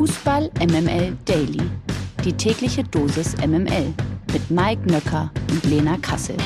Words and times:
Fußball 0.00 0.50
MML 0.58 1.14
Daily. 1.26 1.60
Die 2.24 2.32
tägliche 2.32 2.82
Dosis 2.82 3.36
MML 3.36 3.92
mit 4.32 4.50
Mike 4.50 4.90
Nöcker 4.90 5.30
und 5.50 5.62
Lena 5.64 5.98
Kassel. 5.98 6.38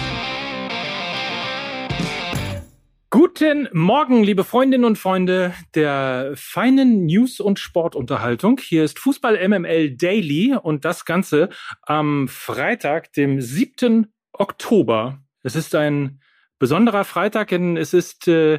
Guten 3.11 3.69
Morgen, 3.73 4.25
liebe 4.25 4.43
Freundinnen 4.43 4.85
und 4.85 4.99
Freunde 4.99 5.55
der 5.77 6.33
feinen 6.35 7.07
News- 7.07 7.39
und 7.39 7.61
Sportunterhaltung. 7.61 8.59
Hier 8.61 8.83
ist 8.83 8.99
Fußball 8.99 9.49
MML 9.49 9.97
Daily 9.99 10.57
und 10.61 10.85
das 10.85 11.05
Ganze 11.05 11.49
am 11.83 12.27
Freitag, 12.27 13.13
dem 13.13 13.41
7. 13.41 14.13
Oktober. 14.33 15.23
Es 15.45 15.55
ist 15.55 15.77
ein 15.77 16.21
besonderer 16.59 17.05
Freitag, 17.05 17.51
denn 17.51 17.77
es 17.77 17.95
ist 17.95 18.27
äh, 18.27 18.59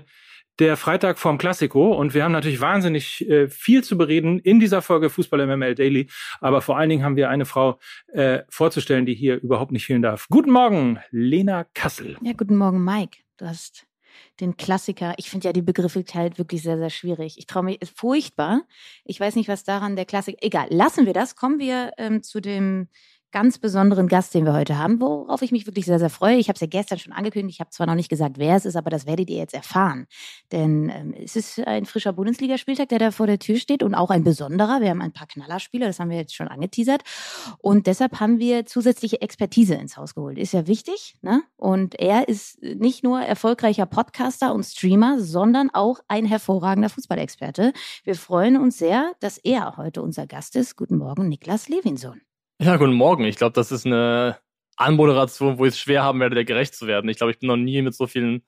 der 0.60 0.78
Freitag 0.78 1.20
vorm 1.20 1.38
Klassiko 1.38 1.94
und 1.94 2.14
wir 2.14 2.24
haben 2.24 2.32
natürlich 2.32 2.62
wahnsinnig 2.62 3.28
äh, 3.30 3.50
viel 3.50 3.84
zu 3.84 3.98
bereden 3.98 4.40
in 4.40 4.60
dieser 4.60 4.82
Folge 4.82 5.10
Fußball 5.10 5.46
MML 5.46 5.76
Daily. 5.76 6.08
Aber 6.40 6.62
vor 6.62 6.78
allen 6.78 6.90
Dingen 6.90 7.04
haben 7.04 7.16
wir 7.16 7.30
eine 7.30 7.46
Frau 7.46 7.80
äh, 8.14 8.44
vorzustellen, 8.50 9.06
die 9.06 9.16
hier 9.16 9.42
überhaupt 9.42 9.72
nicht 9.72 9.86
fehlen 9.86 10.02
darf. 10.02 10.28
Guten 10.30 10.52
Morgen, 10.52 11.00
Lena 11.12 11.66
Kassel. 11.74 12.18
Ja, 12.22 12.34
guten 12.34 12.56
Morgen, 12.56 12.84
Mike. 12.84 13.18
Du 13.38 13.46
hast 13.46 13.86
den 14.40 14.56
Klassiker. 14.56 15.14
Ich 15.18 15.30
finde 15.30 15.48
ja 15.48 15.54
die 15.54 15.62
Begrifflichkeit 15.62 16.38
wirklich 16.38 16.62
sehr, 16.62 16.78
sehr 16.78 16.90
schwierig. 16.90 17.38
Ich 17.38 17.48
traue 17.48 17.64
mich, 17.64 17.82
ist 17.82 17.98
furchtbar. 17.98 18.62
Ich 19.04 19.20
weiß 19.20 19.36
nicht, 19.36 19.50
was 19.50 19.64
daran 19.64 19.96
der 19.96 20.06
Klassiker. 20.06 20.38
Egal, 20.42 20.68
lassen 20.70 21.06
wir 21.06 21.14
das. 21.14 21.36
Kommen 21.36 21.60
wir 21.60 21.92
ähm, 21.98 22.24
zu 22.24 22.40
dem 22.40 22.88
ganz 23.36 23.58
besonderen 23.58 24.08
Gast, 24.08 24.34
den 24.34 24.46
wir 24.46 24.54
heute 24.54 24.78
haben, 24.78 25.02
worauf 25.02 25.42
ich 25.42 25.52
mich 25.52 25.66
wirklich 25.68 25.84
sehr, 25.84 26.00
sehr 26.00 26.10
freue. 26.10 26.38
Ich 26.38 26.48
habe 26.48 26.56
es 26.56 26.62
ja 26.62 26.68
gestern 26.68 27.00
schon 27.00 27.12
angekündigt. 27.12 27.58
Ich 27.58 27.60
habe 27.60 27.70
zwar 27.70 27.86
noch 27.86 27.96
nicht 27.96 28.08
gesagt, 28.08 28.38
wer 28.38 28.56
es 28.56 28.64
ist, 28.64 28.78
aber 28.78 28.90
das 28.90 29.06
werdet 29.06 29.30
ihr 29.30 29.36
jetzt 29.36 29.54
erfahren. 29.54 30.08
Denn 30.54 30.88
ähm, 30.88 31.14
es 31.22 31.36
ist 31.36 31.60
ein 31.68 31.86
frischer 31.86 32.14
Bundesligaspieltag, 32.14 32.88
der 32.88 33.00
da 33.00 33.12
vor 33.12 33.28
der 33.28 33.38
Tür 33.38 33.58
steht 33.58 33.84
und 33.84 33.94
auch 33.94 34.10
ein 34.10 34.24
besonderer. 34.24 34.80
Wir 34.80 34.90
haben 34.90 35.02
ein 35.02 35.12
paar 35.12 35.28
Knallerspieler, 35.28 35.88
das 35.88 36.00
haben 36.00 36.12
wir 36.12 36.16
jetzt 36.16 36.34
schon 36.34 36.48
angeteasert. 36.48 37.02
Und 37.58 37.88
deshalb 37.88 38.22
haben 38.22 38.40
wir 38.40 38.66
zusätzliche 38.68 39.20
Expertise 39.20 39.76
ins 39.76 39.98
Haus 39.98 40.16
geholt. 40.16 40.38
Ist 40.38 40.54
ja 40.54 40.66
wichtig. 40.66 41.18
Ne? 41.22 41.44
Und 41.58 42.00
er 42.00 42.30
ist 42.30 42.62
nicht 42.62 43.04
nur 43.04 43.20
erfolgreicher 43.20 43.86
Podcaster 43.86 44.54
und 44.54 44.64
Streamer, 44.64 45.20
sondern 45.20 45.70
auch 45.74 46.00
ein 46.08 46.24
hervorragender 46.24 46.88
Fußballexperte. 46.88 47.74
Wir 48.06 48.16
freuen 48.16 48.56
uns 48.56 48.78
sehr, 48.78 49.12
dass 49.20 49.38
er 49.40 49.76
heute 49.76 50.02
unser 50.02 50.26
Gast 50.26 50.56
ist. 50.56 50.78
Guten 50.78 50.96
Morgen, 50.96 51.28
Niklas 51.28 51.68
Levinson. 51.68 52.22
Ja, 52.62 52.78
guten 52.78 52.94
Morgen. 52.94 53.26
Ich 53.26 53.36
glaube, 53.36 53.54
das 53.54 53.72
ist 53.72 53.86
eine 53.86 54.38
Anmoderation, 54.78 55.58
wo 55.58 55.66
ich 55.66 55.74
es 55.74 55.80
schwer 55.80 56.04
haben 56.04 56.22
werde, 56.22 56.36
der 56.36 56.46
gerecht 56.46 56.74
zu 56.74 56.88
werden. 56.88 57.10
Ich 57.10 57.18
glaube, 57.18 57.32
ich 57.32 57.40
bin 57.40 57.48
noch 57.48 57.58
nie 57.58 57.82
mit 57.82 57.94
so 57.94 58.08
vielen 58.08 58.44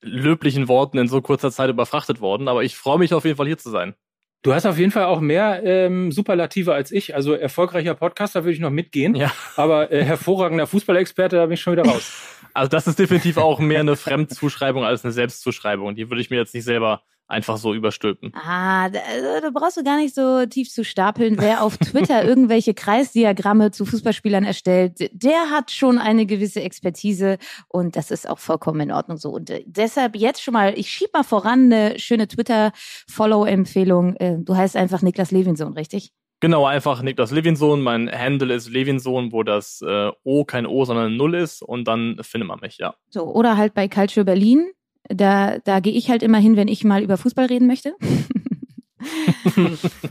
löblichen 0.00 0.66
Worten 0.66 0.98
in 0.98 1.08
so 1.08 1.20
kurzer 1.20 1.50
Zeit 1.50 1.68
überfrachtet 1.68 2.20
worden, 2.20 2.48
aber 2.48 2.62
ich 2.64 2.76
freue 2.76 2.98
mich 2.98 3.12
auf 3.12 3.24
jeden 3.24 3.36
Fall 3.36 3.46
hier 3.46 3.58
zu 3.58 3.70
sein. 3.70 3.94
Du 4.42 4.52
hast 4.52 4.66
auf 4.66 4.78
jeden 4.78 4.90
Fall 4.90 5.04
auch 5.04 5.20
mehr 5.20 5.62
ähm, 5.64 6.12
Superlative 6.12 6.74
als 6.74 6.90
ich. 6.90 7.14
Also 7.14 7.32
erfolgreicher 7.32 7.94
Podcaster 7.94 8.44
würde 8.44 8.52
ich 8.52 8.60
noch 8.60 8.70
mitgehen. 8.70 9.14
Ja. 9.14 9.32
Aber 9.56 9.90
äh, 9.90 10.04
hervorragender 10.04 10.66
Fußballexperte, 10.66 11.36
da 11.36 11.46
bin 11.46 11.54
ich 11.54 11.60
schon 11.60 11.74
wieder 11.74 11.84
raus. 11.84 12.30
Also 12.56 12.68
das 12.68 12.86
ist 12.86 13.00
definitiv 13.00 13.36
auch 13.36 13.58
mehr 13.58 13.80
eine 13.80 13.96
Fremdzuschreibung 13.96 14.84
als 14.84 15.04
eine 15.04 15.12
Selbstzuschreibung. 15.12 15.96
Die 15.96 16.08
würde 16.08 16.20
ich 16.20 16.30
mir 16.30 16.36
jetzt 16.36 16.54
nicht 16.54 16.62
selber 16.62 17.02
einfach 17.26 17.56
so 17.56 17.74
überstülpen. 17.74 18.32
Ah, 18.34 18.88
da, 18.88 19.00
also, 19.00 19.40
da 19.42 19.50
brauchst 19.50 19.76
du 19.76 19.84
gar 19.84 19.96
nicht 19.96 20.14
so 20.14 20.44
tief 20.46 20.70
zu 20.70 20.84
stapeln. 20.84 21.36
Wer 21.38 21.62
auf 21.62 21.78
Twitter 21.78 22.24
irgendwelche 22.28 22.74
Kreisdiagramme 22.74 23.70
zu 23.70 23.84
Fußballspielern 23.84 24.44
erstellt, 24.44 25.10
der 25.12 25.50
hat 25.50 25.70
schon 25.70 25.98
eine 25.98 26.26
gewisse 26.26 26.62
Expertise 26.62 27.38
und 27.68 27.96
das 27.96 28.10
ist 28.10 28.28
auch 28.28 28.38
vollkommen 28.38 28.80
in 28.80 28.92
Ordnung 28.92 29.16
so. 29.16 29.30
Und 29.30 29.50
äh, 29.50 29.62
deshalb 29.66 30.16
jetzt 30.16 30.42
schon 30.42 30.54
mal, 30.54 30.78
ich 30.78 30.90
schieb 30.90 31.12
mal 31.12 31.24
voran 31.24 31.72
eine 31.72 31.98
schöne 31.98 32.28
Twitter-Follow-Empfehlung. 32.28 34.16
Äh, 34.16 34.38
du 34.38 34.56
heißt 34.56 34.76
einfach 34.76 35.02
Niklas 35.02 35.30
Levinson, 35.30 35.72
richtig? 35.72 36.12
Genau, 36.40 36.66
einfach 36.66 37.00
Niklas 37.00 37.30
Levinson. 37.30 37.80
Mein 37.80 38.10
Handle 38.10 38.54
ist 38.54 38.68
Levinson, 38.68 39.32
wo 39.32 39.42
das 39.42 39.80
äh, 39.80 40.10
O 40.24 40.44
kein 40.44 40.66
O, 40.66 40.84
sondern 40.84 41.16
Null 41.16 41.34
ist 41.36 41.62
und 41.62 41.88
dann 41.88 42.18
findet 42.20 42.48
man 42.48 42.60
mich, 42.60 42.76
ja. 42.76 42.94
So, 43.08 43.24
oder 43.24 43.56
halt 43.56 43.72
bei 43.72 43.88
Culture 43.88 44.26
Berlin 44.26 44.70
da, 45.08 45.58
da 45.58 45.80
gehe 45.80 45.92
ich 45.92 46.10
halt 46.10 46.22
immer 46.22 46.38
hin, 46.38 46.56
wenn 46.56 46.68
ich 46.68 46.84
mal 46.84 47.02
über 47.02 47.16
Fußball 47.16 47.46
reden 47.46 47.66
möchte. 47.66 47.94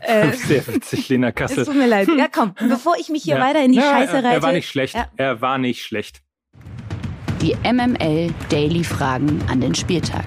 äh, 0.02 0.32
Sehr 0.34 0.68
witzig, 0.68 1.10
Lena 1.10 1.32
Kassel. 1.32 1.60
Es 1.60 1.68
tut 1.68 1.76
mir 1.76 1.88
leid. 1.88 2.08
Ja, 2.18 2.28
komm, 2.28 2.54
bevor 2.68 2.96
ich 3.00 3.10
mich 3.10 3.24
hier 3.24 3.38
ja. 3.38 3.42
weiter 3.42 3.64
in 3.64 3.72
die 3.72 3.80
ja, 3.80 3.92
Scheiße 3.92 4.16
reite. 4.16 4.28
Er 4.28 4.42
war 4.42 4.52
nicht 4.52 4.70
schlecht. 4.70 4.96
Ja. 4.96 5.10
Er 5.18 5.42
war 5.42 5.58
nicht 5.58 5.84
schlecht. 5.84 6.22
Die 7.42 7.56
MML 7.64 8.34
Daily 8.50 8.84
Fragen 8.84 9.42
an 9.50 9.60
den 9.60 9.76
Spieltag. 9.76 10.26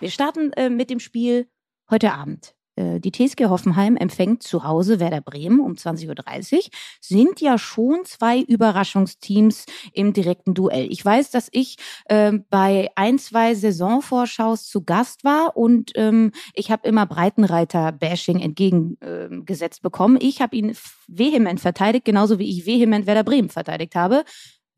Wir 0.00 0.10
starten 0.10 0.52
äh, 0.52 0.70
mit 0.70 0.90
dem 0.90 1.00
Spiel 1.00 1.48
heute 1.90 2.12
Abend. 2.12 2.54
Äh, 2.78 3.00
die 3.00 3.10
TSG 3.10 3.46
Hoffenheim 3.46 3.96
empfängt 3.96 4.42
zu 4.42 4.64
Hause 4.64 5.00
Werder 5.00 5.20
Bremen 5.20 5.60
um 5.60 5.72
20.30 5.72 6.54
Uhr, 6.54 6.62
sind 7.00 7.40
ja 7.40 7.58
schon 7.58 8.04
zwei 8.04 8.40
Überraschungsteams 8.40 9.66
im 9.92 10.12
direkten 10.12 10.54
Duell. 10.54 10.86
Ich 10.90 11.04
weiß, 11.04 11.30
dass 11.30 11.48
ich 11.50 11.76
äh, 12.06 12.32
bei 12.50 12.90
ein, 12.94 13.18
zwei 13.18 13.54
Saisonvorschaus 13.54 14.68
zu 14.68 14.84
Gast 14.84 15.24
war 15.24 15.56
und 15.56 15.92
ähm, 15.96 16.32
ich 16.54 16.70
habe 16.70 16.86
immer 16.88 17.06
Breitenreiter-Bashing 17.06 18.38
entgegengesetzt 18.40 19.80
äh, 19.80 19.82
bekommen. 19.82 20.18
Ich 20.20 20.40
habe 20.40 20.56
ihn 20.56 20.76
vehement 21.08 21.60
verteidigt, 21.60 22.04
genauso 22.04 22.38
wie 22.38 22.48
ich 22.48 22.66
vehement 22.66 23.06
Werder 23.06 23.24
Bremen 23.24 23.48
verteidigt 23.48 23.96
habe. 23.96 24.24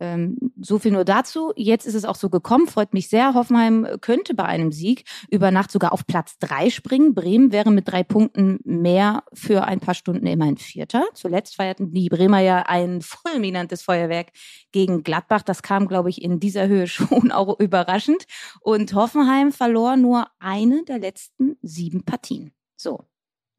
Ähm, 0.00 0.38
so 0.58 0.78
viel 0.78 0.92
nur 0.92 1.04
dazu. 1.04 1.52
Jetzt 1.56 1.86
ist 1.86 1.94
es 1.94 2.06
auch 2.06 2.16
so 2.16 2.30
gekommen, 2.30 2.66
freut 2.66 2.94
mich 2.94 3.08
sehr. 3.08 3.34
Hoffenheim 3.34 3.86
könnte 4.00 4.34
bei 4.34 4.44
einem 4.44 4.72
Sieg 4.72 5.04
über 5.30 5.50
Nacht 5.50 5.70
sogar 5.70 5.92
auf 5.92 6.06
Platz 6.06 6.38
drei 6.38 6.70
springen. 6.70 7.14
Bremen 7.14 7.52
wäre 7.52 7.70
mit 7.70 7.86
drei 7.86 8.02
Punkten 8.02 8.60
mehr 8.64 9.24
für 9.34 9.64
ein 9.64 9.80
paar 9.80 9.94
Stunden 9.94 10.26
immerhin 10.26 10.56
Vierter. 10.56 11.04
Zuletzt 11.14 11.56
feierten 11.56 11.92
die 11.92 12.08
Bremer 12.08 12.40
ja 12.40 12.62
ein 12.62 13.02
fulminantes 13.02 13.82
Feuerwerk 13.82 14.28
gegen 14.72 15.02
Gladbach. 15.02 15.42
Das 15.42 15.62
kam, 15.62 15.86
glaube 15.86 16.08
ich, 16.08 16.22
in 16.22 16.40
dieser 16.40 16.66
Höhe 16.66 16.86
schon 16.86 17.30
auch 17.30 17.60
überraschend. 17.60 18.24
Und 18.60 18.94
Hoffenheim 18.94 19.52
verlor 19.52 19.96
nur 19.96 20.26
eine 20.38 20.82
der 20.84 20.98
letzten 20.98 21.56
sieben 21.60 22.04
Partien. 22.04 22.52
So, 22.76 23.04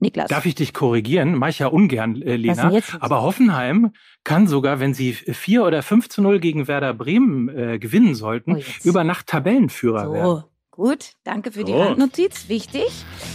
Niklas. 0.02 0.30
Darf 0.30 0.46
ich 0.46 0.56
dich 0.56 0.74
korrigieren? 0.74 1.36
Mach 1.36 1.50
ich 1.50 1.60
ja 1.60 1.68
ungern, 1.68 2.22
äh, 2.22 2.36
Lena. 2.36 2.72
Aber 3.00 3.22
Hoffenheim 3.22 3.92
kann 4.24 4.48
sogar, 4.48 4.80
wenn 4.80 4.96
sie 4.96 5.14
4 5.14 5.64
oder 5.64 5.84
5 5.84 6.10
zu 6.10 6.22
0 6.24 6.40
gegen 6.40 6.68
Werder 6.68 6.94
Bremen 6.94 7.50
äh, 7.50 7.80
gewinnen 7.80 8.16
sollten, 8.16 8.58
oh, 8.58 8.64
über 8.84 9.04
Nacht 9.04 9.28
Tabellenführer 9.28 10.06
so. 10.06 10.14
werden. 10.14 10.44
Gut, 10.72 11.12
danke 11.24 11.52
für 11.52 11.64
die 11.64 11.74
Randnotiz. 11.74 12.50
Wichtig. 12.50 12.88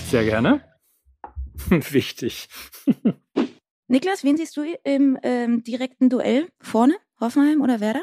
Sehr 0.09 0.25
gerne. 0.25 0.63
Wichtig. 1.71 2.49
Niklas, 3.89 4.25
wen 4.25 4.37
siehst 4.37 4.57
du 4.57 4.65
im 4.83 5.17
ähm, 5.23 5.63
direkten 5.63 6.11
Duell 6.11 6.49
vorne? 6.61 6.97
Hoffenheim 7.21 7.61
oder 7.61 7.79
Werder? 7.79 8.03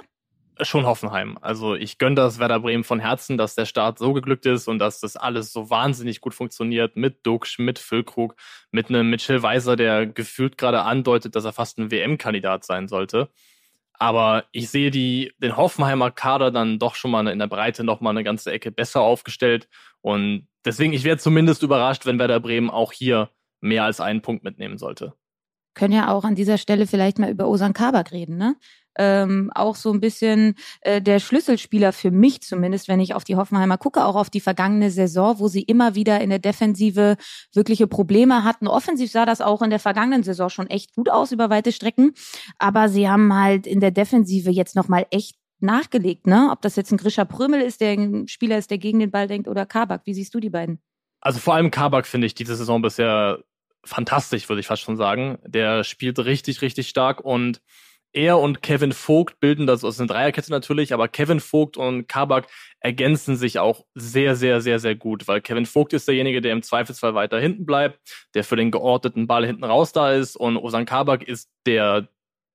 Schon 0.62 0.86
Hoffenheim. 0.86 1.38
Also 1.42 1.76
ich 1.76 1.98
gönne 1.98 2.16
das 2.16 2.40
Werder 2.40 2.60
Bremen 2.60 2.84
von 2.84 3.00
Herzen, 3.00 3.38
dass 3.38 3.56
der 3.56 3.66
Start 3.66 4.00
so 4.00 4.14
geglückt 4.14 4.46
ist 4.46 4.68
und 4.68 4.80
dass 4.80 5.00
das 5.00 5.16
alles 5.16 5.52
so 5.52 5.70
wahnsinnig 5.70 6.22
gut 6.22 6.34
funktioniert 6.34 6.96
mit 6.96 7.26
Duxch, 7.26 7.60
mit 7.60 7.80
Füllkrug, 7.80 8.36
mit 8.72 8.90
einem 8.90 9.10
Mitchell 9.10 9.42
Weiser, 9.42 9.76
der 9.76 10.06
gefühlt 10.06 10.58
gerade 10.58 10.84
andeutet, 10.84 11.36
dass 11.36 11.46
er 11.46 11.54
fast 11.54 11.78
ein 11.80 11.92
WM-Kandidat 11.92 12.66
sein 12.66 12.88
sollte. 12.88 13.30
Aber 13.94 14.46
ich 14.52 14.70
sehe 14.70 14.92
die, 14.92 15.34
den 15.38 15.56
Hoffenheimer 15.56 16.12
Kader 16.12 16.52
dann 16.52 16.80
doch 16.80 16.96
schon 16.96 17.12
mal 17.12 17.28
in 17.28 17.40
der 17.40 17.48
Breite 17.48 17.84
noch 17.84 18.02
mal 18.02 18.10
eine 18.10 18.24
ganze 18.24 18.52
Ecke 18.52 18.72
besser 18.72 19.02
aufgestellt. 19.02 19.70
Und 20.02 20.48
deswegen, 20.66 20.94
ich 20.94 21.04
wäre 21.04 21.18
zumindest 21.18 21.64
überrascht, 21.64 22.06
wenn 22.06 22.20
Werder 22.20 22.40
Bremen 22.40 22.70
auch 22.70 22.92
hier 22.92 23.30
mehr 23.62 23.86
als 23.86 24.02
einen 24.02 24.22
Punkt 24.22 24.44
mitnehmen 24.44 24.78
sollte. 24.78 25.14
Können 25.74 25.94
ja 25.94 26.12
auch 26.12 26.24
an 26.24 26.36
dieser 26.36 26.58
Stelle 26.58 26.88
vielleicht 26.88 27.20
mal 27.20 27.30
über 27.30 27.48
Osan 27.48 27.74
Kabak 27.74 28.12
reden, 28.12 28.38
ne? 28.38 28.56
ähm, 28.98 29.52
auch 29.56 29.76
so 29.76 29.92
ein 29.92 30.00
bisschen 30.00 30.56
äh, 30.82 31.02
der 31.02 31.20
Schlüsselspieler 31.20 31.94
für 31.94 32.12
mich 32.12 32.42
zumindest, 32.42 32.88
wenn 32.88 33.00
ich 33.00 33.14
auf 33.14 33.24
die 33.24 33.36
Hoffenheimer 33.36 33.78
gucke, 33.78 34.06
auch 34.06 34.16
auf 34.16 34.30
die 34.30 34.40
vergangene 34.40 34.92
Saison, 34.92 35.40
wo 35.40 35.48
sie 35.48 35.64
immer 35.64 35.96
wieder 35.96 36.22
in 36.22 36.30
der 36.30 36.40
Defensive 36.40 37.18
wirkliche 37.54 37.88
Probleme 37.88 38.44
hatten. 38.44 38.68
Offensiv 38.68 39.12
sah 39.12 39.26
das 39.26 39.42
auch 39.42 39.62
in 39.62 39.70
der 39.70 39.80
vergangenen 39.80 40.24
Saison 40.24 40.50
schon 40.50 40.68
echt 40.68 40.94
gut 40.96 41.10
aus 41.10 41.32
über 41.32 41.50
weite 41.50 41.72
Strecken, 41.72 42.14
aber 42.60 42.90
sie 42.90 43.10
haben 43.10 43.34
halt 43.34 43.68
in 43.68 43.80
der 43.80 43.92
Defensive 43.92 44.52
jetzt 44.52 44.76
nochmal 44.76 45.06
echt 45.12 45.36
nachgelegt, 45.60 46.28
ne? 46.28 46.50
Ob 46.52 46.62
das 46.62 46.76
jetzt 46.76 46.92
ein 46.92 46.98
Grisha 46.98 47.24
Prömel 47.24 47.62
ist, 47.62 47.80
der 47.80 47.94
ein 47.94 48.28
Spieler 48.28 48.58
ist, 48.58 48.70
der 48.70 48.78
gegen 48.78 49.00
den 49.00 49.12
Ball 49.12 49.28
denkt, 49.28 49.48
oder 49.48 49.66
Kabak. 49.66 50.02
Wie 50.06 50.14
siehst 50.14 50.34
du 50.34 50.42
die 50.42 50.50
beiden? 50.50 50.82
Also 51.22 51.40
vor 51.40 51.54
allem 51.54 51.72
Kabak 51.72 52.06
finde 52.06 52.28
ich 52.28 52.36
diese 52.36 52.58
Saison 52.58 52.82
bisher 52.82 53.40
fantastisch, 53.86 54.50
würde 54.50 54.60
ich 54.60 54.68
fast 54.68 54.82
schon 54.82 54.98
sagen. 54.98 55.40
Der 55.46 55.84
spielt 55.84 56.20
richtig, 56.20 56.62
richtig 56.62 56.90
stark 56.90 57.22
und 57.22 57.62
er 58.14 58.38
und 58.38 58.62
Kevin 58.62 58.92
Vogt 58.92 59.40
bilden 59.40 59.66
das 59.66 59.84
aus 59.84 60.00
einer 60.00 60.08
Dreierkette 60.08 60.52
natürlich, 60.52 60.94
aber 60.94 61.08
Kevin 61.08 61.40
Vogt 61.40 61.78
und 61.78 62.08
Kabak 62.08 62.48
ergänzen 62.80 63.36
sich 63.36 63.58
auch 63.58 63.86
sehr, 63.96 64.36
sehr, 64.36 64.62
sehr, 64.62 64.80
sehr 64.80 64.96
gut, 64.96 65.28
weil 65.28 65.42
Kevin 65.42 65.66
Vogt 65.66 65.94
ist 65.94 66.08
derjenige, 66.08 66.40
der 66.40 66.54
im 66.54 66.62
Zweifelsfall 66.62 67.16
weiter 67.16 67.40
hinten 67.40 67.66
bleibt, 67.66 68.00
der 68.36 68.44
für 68.44 68.56
den 68.56 68.70
geordneten 68.70 69.26
Ball 69.26 69.46
hinten 69.46 69.64
raus 69.64 69.94
da 69.94 70.14
ist 70.14 70.36
und 70.36 70.58
Osan 70.58 70.86
Kabak 70.86 71.24
ist 71.24 71.50
der 71.66 72.08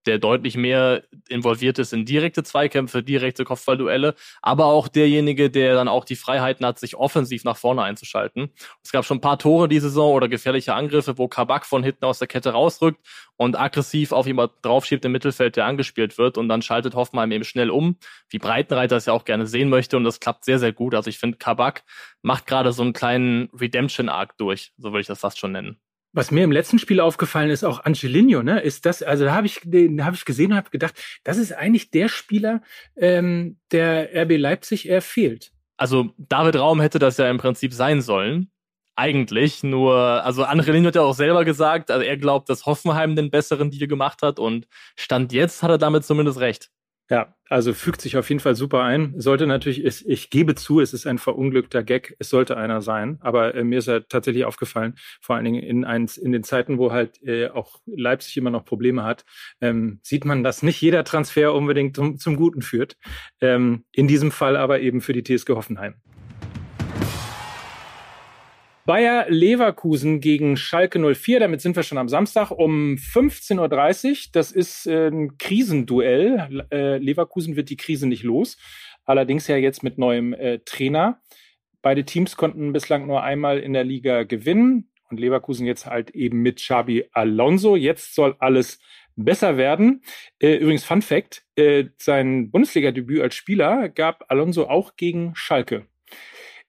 der 0.08 0.18
deutlich 0.18 0.56
mehr 0.56 1.04
involviert 1.28 1.78
ist 1.78 1.92
in 1.92 2.06
direkte 2.06 2.42
Zweikämpfe, 2.42 3.02
direkte 3.02 3.44
Kopfballduelle, 3.44 4.14
aber 4.40 4.64
auch 4.64 4.88
derjenige, 4.88 5.50
der 5.50 5.74
dann 5.74 5.86
auch 5.86 6.06
die 6.06 6.16
Freiheiten 6.16 6.64
hat, 6.64 6.78
sich 6.78 6.96
offensiv 6.96 7.44
nach 7.44 7.58
vorne 7.58 7.82
einzuschalten. 7.82 8.50
Es 8.82 8.90
gab 8.90 9.04
schon 9.04 9.18
ein 9.18 9.20
paar 9.20 9.38
Tore 9.38 9.68
die 9.68 9.80
Saison 9.80 10.14
oder 10.14 10.28
gefährliche 10.28 10.72
Angriffe, 10.72 11.18
wo 11.18 11.28
Kabak 11.28 11.66
von 11.66 11.84
hinten 11.84 12.06
aus 12.06 12.18
der 12.18 12.26
Kette 12.26 12.52
rausrückt 12.52 13.06
und 13.36 13.60
aggressiv 13.60 14.12
auf 14.12 14.26
jemand 14.26 14.52
draufschiebt 14.62 15.04
im 15.04 15.12
Mittelfeld, 15.12 15.56
der 15.56 15.66
angespielt 15.66 16.16
wird 16.16 16.38
und 16.38 16.48
dann 16.48 16.62
schaltet 16.62 16.94
Hoffenheim 16.94 17.30
eben 17.30 17.44
schnell 17.44 17.68
um, 17.68 17.98
wie 18.30 18.38
Breitenreiter 18.38 18.96
es 18.96 19.04
ja 19.04 19.12
auch 19.12 19.26
gerne 19.26 19.46
sehen 19.46 19.68
möchte 19.68 19.98
und 19.98 20.04
das 20.04 20.20
klappt 20.20 20.46
sehr, 20.46 20.58
sehr 20.58 20.72
gut. 20.72 20.94
Also 20.94 21.10
ich 21.10 21.18
finde, 21.18 21.36
Kabak 21.36 21.84
macht 22.22 22.46
gerade 22.46 22.72
so 22.72 22.82
einen 22.82 22.94
kleinen 22.94 23.50
Redemption-Arc 23.52 24.38
durch, 24.38 24.72
so 24.78 24.92
würde 24.92 25.02
ich 25.02 25.06
das 25.06 25.20
fast 25.20 25.38
schon 25.38 25.52
nennen. 25.52 25.78
Was 26.12 26.30
mir 26.30 26.44
im 26.44 26.52
letzten 26.52 26.78
Spiel 26.78 27.00
aufgefallen 27.00 27.50
ist, 27.50 27.64
auch 27.64 27.84
Angelino, 27.84 28.42
ne, 28.42 28.60
ist 28.60 28.86
das, 28.86 29.02
also 29.02 29.24
da 29.24 29.34
habe 29.34 29.46
ich, 29.46 29.60
den 29.64 30.04
habe 30.04 30.16
ich 30.16 30.24
gesehen 30.24 30.52
und 30.52 30.56
habe 30.56 30.70
gedacht, 30.70 30.94
das 31.22 31.36
ist 31.36 31.52
eigentlich 31.52 31.90
der 31.90 32.08
Spieler, 32.08 32.62
ähm, 32.96 33.58
der 33.72 34.10
RB 34.24 34.38
Leipzig 34.38 34.88
eher 34.88 35.02
fehlt. 35.02 35.52
Also 35.76 36.14
David 36.16 36.56
Raum 36.56 36.80
hätte 36.80 36.98
das 36.98 37.18
ja 37.18 37.30
im 37.30 37.38
Prinzip 37.38 37.72
sein 37.72 38.00
sollen. 38.00 38.50
Eigentlich, 38.96 39.62
nur, 39.62 39.94
also 39.94 40.42
Angelino 40.42 40.88
hat 40.88 40.96
ja 40.96 41.02
auch 41.02 41.14
selber 41.14 41.44
gesagt, 41.44 41.90
also 41.90 42.04
er 42.04 42.16
glaubt, 42.16 42.48
dass 42.48 42.66
Hoffenheim 42.66 43.14
den 43.14 43.30
besseren 43.30 43.70
Deal 43.70 43.86
gemacht 43.86 44.22
hat 44.22 44.40
und 44.40 44.66
Stand 44.96 45.32
jetzt 45.32 45.62
hat 45.62 45.70
er 45.70 45.78
damit 45.78 46.04
zumindest 46.04 46.40
recht. 46.40 46.70
Ja, 47.10 47.34
also 47.48 47.72
fügt 47.72 48.02
sich 48.02 48.18
auf 48.18 48.28
jeden 48.28 48.40
Fall 48.40 48.54
super 48.54 48.82
ein. 48.82 49.14
Sollte 49.16 49.46
natürlich, 49.46 49.82
ich, 49.82 50.06
ich 50.06 50.28
gebe 50.28 50.54
zu, 50.54 50.80
es 50.80 50.92
ist 50.92 51.06
ein 51.06 51.16
verunglückter 51.16 51.82
Gag, 51.82 52.14
es 52.18 52.28
sollte 52.28 52.58
einer 52.58 52.82
sein, 52.82 53.16
aber 53.20 53.54
äh, 53.54 53.64
mir 53.64 53.78
ist 53.78 53.88
er 53.88 54.06
tatsächlich 54.06 54.44
aufgefallen, 54.44 54.94
vor 55.22 55.36
allen 55.36 55.46
Dingen 55.46 55.62
in, 55.62 55.86
eins, 55.86 56.18
in 56.18 56.32
den 56.32 56.44
Zeiten, 56.44 56.76
wo 56.76 56.92
halt 56.92 57.22
äh, 57.22 57.48
auch 57.48 57.80
Leipzig 57.86 58.36
immer 58.36 58.50
noch 58.50 58.66
Probleme 58.66 59.04
hat, 59.04 59.24
ähm, 59.62 60.00
sieht 60.02 60.26
man, 60.26 60.44
dass 60.44 60.62
nicht 60.62 60.82
jeder 60.82 61.02
Transfer 61.04 61.54
unbedingt 61.54 61.96
zum, 61.96 62.18
zum 62.18 62.36
Guten 62.36 62.60
führt. 62.60 62.98
Ähm, 63.40 63.84
in 63.92 64.06
diesem 64.06 64.30
Fall 64.30 64.56
aber 64.56 64.80
eben 64.80 65.00
für 65.00 65.14
die 65.14 65.22
TSG 65.22 65.50
Hoffenheim. 65.54 65.94
Bayer 68.88 69.26
Leverkusen 69.28 70.18
gegen 70.18 70.56
Schalke 70.56 70.98
04. 70.98 71.40
Damit 71.40 71.60
sind 71.60 71.76
wir 71.76 71.82
schon 71.82 71.98
am 71.98 72.08
Samstag 72.08 72.50
um 72.50 72.94
15.30 72.94 73.58
Uhr. 73.58 74.16
Das 74.32 74.50
ist 74.50 74.86
äh, 74.86 75.08
ein 75.08 75.36
Krisenduell. 75.36 76.66
Äh, 76.72 76.96
Leverkusen 76.96 77.54
wird 77.54 77.68
die 77.68 77.76
Krise 77.76 78.08
nicht 78.08 78.22
los. 78.22 78.56
Allerdings 79.04 79.46
ja 79.46 79.58
jetzt 79.58 79.82
mit 79.82 79.98
neuem 79.98 80.32
äh, 80.32 80.60
Trainer. 80.60 81.20
Beide 81.82 82.04
Teams 82.04 82.38
konnten 82.38 82.72
bislang 82.72 83.06
nur 83.06 83.22
einmal 83.22 83.58
in 83.58 83.74
der 83.74 83.84
Liga 83.84 84.22
gewinnen. 84.22 84.90
Und 85.10 85.20
Leverkusen 85.20 85.66
jetzt 85.66 85.84
halt 85.84 86.12
eben 86.12 86.40
mit 86.40 86.56
Xabi 86.56 87.10
Alonso. 87.12 87.76
Jetzt 87.76 88.14
soll 88.14 88.36
alles 88.38 88.80
besser 89.16 89.58
werden. 89.58 90.00
Übrigens, 90.40 90.84
Fun 90.84 91.02
Fact: 91.02 91.44
Sein 91.98 92.50
Bundesliga-Debüt 92.50 93.20
als 93.20 93.34
Spieler 93.34 93.90
gab 93.90 94.24
Alonso 94.28 94.66
auch 94.66 94.96
gegen 94.96 95.34
Schalke. 95.34 95.86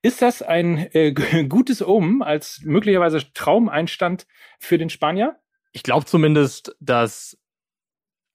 Ist 0.01 0.21
das 0.21 0.41
ein 0.41 0.89
äh, 0.93 1.11
gutes 1.49 1.85
Omen 1.85 2.21
als 2.21 2.61
möglicherweise 2.63 3.31
Traumeinstand 3.33 4.27
für 4.59 4.77
den 4.77 4.89
Spanier? 4.89 5.37
Ich 5.71 5.83
glaube 5.83 6.05
zumindest, 6.05 6.75
dass 6.79 7.37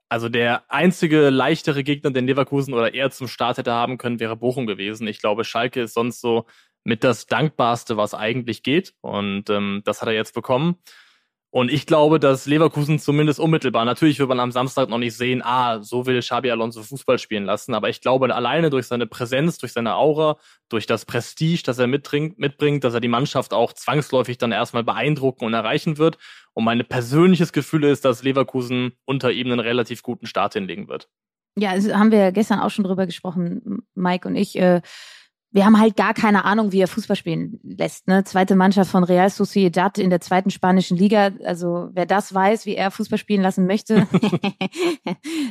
also 0.08 0.28
der 0.28 0.70
einzige 0.70 1.30
leichtere 1.30 1.82
Gegner, 1.82 2.10
den 2.10 2.26
Leverkusen 2.26 2.74
oder 2.74 2.94
eher 2.94 3.10
zum 3.10 3.26
Start 3.26 3.58
hätte 3.58 3.72
haben 3.72 3.98
können, 3.98 4.20
wäre 4.20 4.36
Bochum 4.36 4.66
gewesen. 4.66 5.08
Ich 5.08 5.18
glaube, 5.18 5.44
Schalke 5.44 5.82
ist 5.82 5.94
sonst 5.94 6.20
so 6.20 6.46
mit 6.84 7.02
das 7.02 7.26
Dankbarste, 7.26 7.96
was 7.96 8.14
eigentlich 8.14 8.62
geht. 8.62 8.94
Und 9.00 9.50
ähm, 9.50 9.82
das 9.84 10.02
hat 10.02 10.08
er 10.08 10.14
jetzt 10.14 10.34
bekommen. 10.34 10.76
Und 11.54 11.70
ich 11.70 11.86
glaube, 11.86 12.18
dass 12.18 12.46
Leverkusen 12.46 12.98
zumindest 12.98 13.38
unmittelbar, 13.38 13.84
natürlich 13.84 14.18
wird 14.18 14.28
man 14.28 14.40
am 14.40 14.50
Samstag 14.50 14.88
noch 14.88 14.98
nicht 14.98 15.16
sehen, 15.16 15.40
ah, 15.40 15.80
so 15.84 16.04
will 16.04 16.18
Xabi 16.18 16.50
Alonso 16.50 16.82
Fußball 16.82 17.16
spielen 17.20 17.44
lassen, 17.44 17.74
aber 17.74 17.88
ich 17.88 18.00
glaube, 18.00 18.34
alleine 18.34 18.70
durch 18.70 18.88
seine 18.88 19.06
Präsenz, 19.06 19.58
durch 19.58 19.72
seine 19.72 19.94
Aura, 19.94 20.36
durch 20.68 20.86
das 20.86 21.04
Prestige, 21.04 21.62
das 21.64 21.78
er 21.78 21.86
mitbringt, 21.86 22.82
dass 22.82 22.94
er 22.94 23.00
die 23.00 23.06
Mannschaft 23.06 23.54
auch 23.54 23.72
zwangsläufig 23.72 24.36
dann 24.36 24.50
erstmal 24.50 24.82
beeindrucken 24.82 25.44
und 25.44 25.54
erreichen 25.54 25.96
wird. 25.96 26.18
Und 26.54 26.64
mein 26.64 26.84
persönliches 26.88 27.52
Gefühl 27.52 27.84
ist, 27.84 28.04
dass 28.04 28.24
Leverkusen 28.24 28.94
unter 29.04 29.30
ihm 29.30 29.46
einen 29.46 29.60
relativ 29.60 30.02
guten 30.02 30.26
Start 30.26 30.54
hinlegen 30.54 30.88
wird. 30.88 31.08
Ja, 31.56 31.70
also 31.70 31.94
haben 31.94 32.10
wir 32.10 32.32
gestern 32.32 32.58
auch 32.58 32.70
schon 32.70 32.84
drüber 32.84 33.06
gesprochen, 33.06 33.84
Mike 33.94 34.26
und 34.26 34.34
ich. 34.34 34.58
Äh 34.58 34.80
wir 35.54 35.64
haben 35.64 35.78
halt 35.78 35.94
gar 35.94 36.14
keine 36.14 36.44
Ahnung, 36.44 36.72
wie 36.72 36.80
er 36.80 36.88
Fußball 36.88 37.14
spielen 37.14 37.60
lässt. 37.62 38.08
Ne? 38.08 38.24
Zweite 38.24 38.56
Mannschaft 38.56 38.90
von 38.90 39.04
Real 39.04 39.30
Sociedad 39.30 39.98
in 39.98 40.10
der 40.10 40.20
zweiten 40.20 40.50
spanischen 40.50 40.96
Liga. 40.96 41.30
Also 41.44 41.90
wer 41.92 42.06
das 42.06 42.34
weiß, 42.34 42.66
wie 42.66 42.74
er 42.74 42.90
Fußball 42.90 43.18
spielen 43.18 43.40
lassen 43.40 43.64
möchte, 43.64 44.08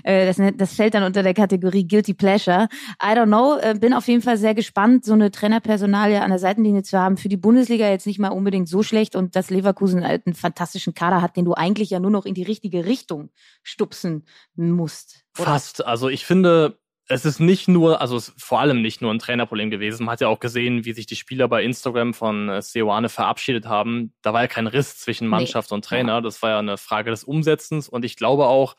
äh, 0.04 0.26
das, 0.26 0.42
das, 0.58 0.74
fällt 0.74 0.94
dann 0.94 1.04
unter 1.04 1.24
der 1.24 1.34
Kategorie 1.34 1.88
Guilty 1.88 2.14
Pleasure. 2.14 2.68
I 3.02 3.16
don't 3.16 3.28
know. 3.28 3.58
Äh, 3.60 3.76
bin 3.80 3.94
auf 3.94 4.10
jeden 4.10 4.22
Fall 4.22 4.36
sehr 4.36 4.54
gespannt, 4.54 5.06
so 5.06 5.14
eine 5.14 5.32
Trainerpersonalie 5.32 6.22
an 6.22 6.32
der 6.32 6.40
Seitenlinie 6.40 6.84
zu 6.84 7.00
haben. 7.00 7.16
Für 7.16 7.30
die 7.30 7.38
Bundesliga 7.38 7.88
jetzt 7.88 8.06
nicht 8.06 8.20
mal 8.20 8.28
unbedingt 8.28 8.68
so 8.68 8.84
schlecht 8.84 9.16
und 9.16 9.38
dass 9.38 9.50
Leverkusen 9.50 10.06
halt 10.06 10.28
einen 10.28 10.36
fantastischen 10.36 10.94
Kader 10.94 11.22
hat, 11.22 11.38
den 11.38 11.46
du 11.46 11.54
eigentlich 11.54 11.92
ja 11.92 12.02
nur 12.02 12.12
noch 12.12 12.26
in 12.26 12.34
die 12.34 12.44
richtige 12.44 12.84
Richtung 12.84 13.30
stupsen 13.64 14.26
musst. 14.58 15.24
Oder? 15.40 15.52
Fast. 15.52 15.86
Also 15.86 16.10
ich 16.10 16.26
finde, 16.26 16.78
es 17.08 17.26
ist 17.26 17.40
nicht 17.40 17.68
nur, 17.68 18.00
also 18.00 18.16
es 18.16 18.30
ist 18.30 18.42
vor 18.42 18.60
allem 18.60 18.82
nicht 18.82 19.02
nur 19.02 19.14
ein 19.14 19.20
Trainerproblem 19.20 19.70
gewesen. 19.70 20.06
Man 20.06 20.14
hat 20.14 20.22
ja 20.22 20.30
auch 20.30 20.40
gesehen, 20.40 20.86
wie 20.86 20.94
sich 20.94 21.06
die 21.06 21.16
Spieler 21.16 21.48
bei 21.48 21.64
Instagram 21.64 22.14
von 22.14 22.50
äh, 22.50 22.62
Seoane 22.62 23.10
verabschiedet 23.10 23.66
haben. 23.66 24.14
Da 24.22 24.34
war 24.34 24.42
ja 24.42 24.48
kein 24.48 24.68
Riss 24.68 24.98
zwischen 25.00 25.28
Mannschaft 25.28 25.72
nee. 25.72 25.76
und 25.76 25.86
Trainer. 25.86 26.22
Das 26.22 26.42
war 26.42 26.52
ja 26.52 26.60
eine 26.60 26.78
Frage 26.78 27.12
des 27.12 27.24
Umsetzens. 27.24 27.90
Und 27.90 28.06
ich 28.06 28.16
glaube 28.16 28.46
auch, 28.46 28.78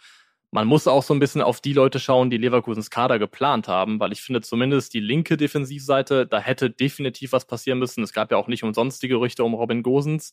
man 0.50 0.66
muss 0.66 0.86
auch 0.86 1.02
so 1.02 1.12
ein 1.12 1.20
bisschen 1.20 1.42
auf 1.42 1.60
die 1.60 1.72
Leute 1.72 1.98
schauen, 1.98 2.30
die 2.30 2.38
Leverkusens 2.38 2.88
Kader 2.88 3.18
geplant 3.18 3.68
haben, 3.68 3.98
weil 4.00 4.12
ich 4.12 4.22
finde 4.22 4.40
zumindest 4.40 4.94
die 4.94 5.00
linke 5.00 5.36
Defensivseite, 5.36 6.26
da 6.26 6.38
hätte 6.38 6.70
definitiv 6.70 7.32
was 7.32 7.44
passieren 7.44 7.80
müssen. 7.80 8.04
Es 8.04 8.12
gab 8.12 8.30
ja 8.30 8.36
auch 8.38 8.46
nicht 8.46 8.62
umsonst 8.62 9.02
die 9.02 9.08
Gerüchte 9.08 9.44
um 9.44 9.54
Robin 9.54 9.82
Gosens. 9.82 10.32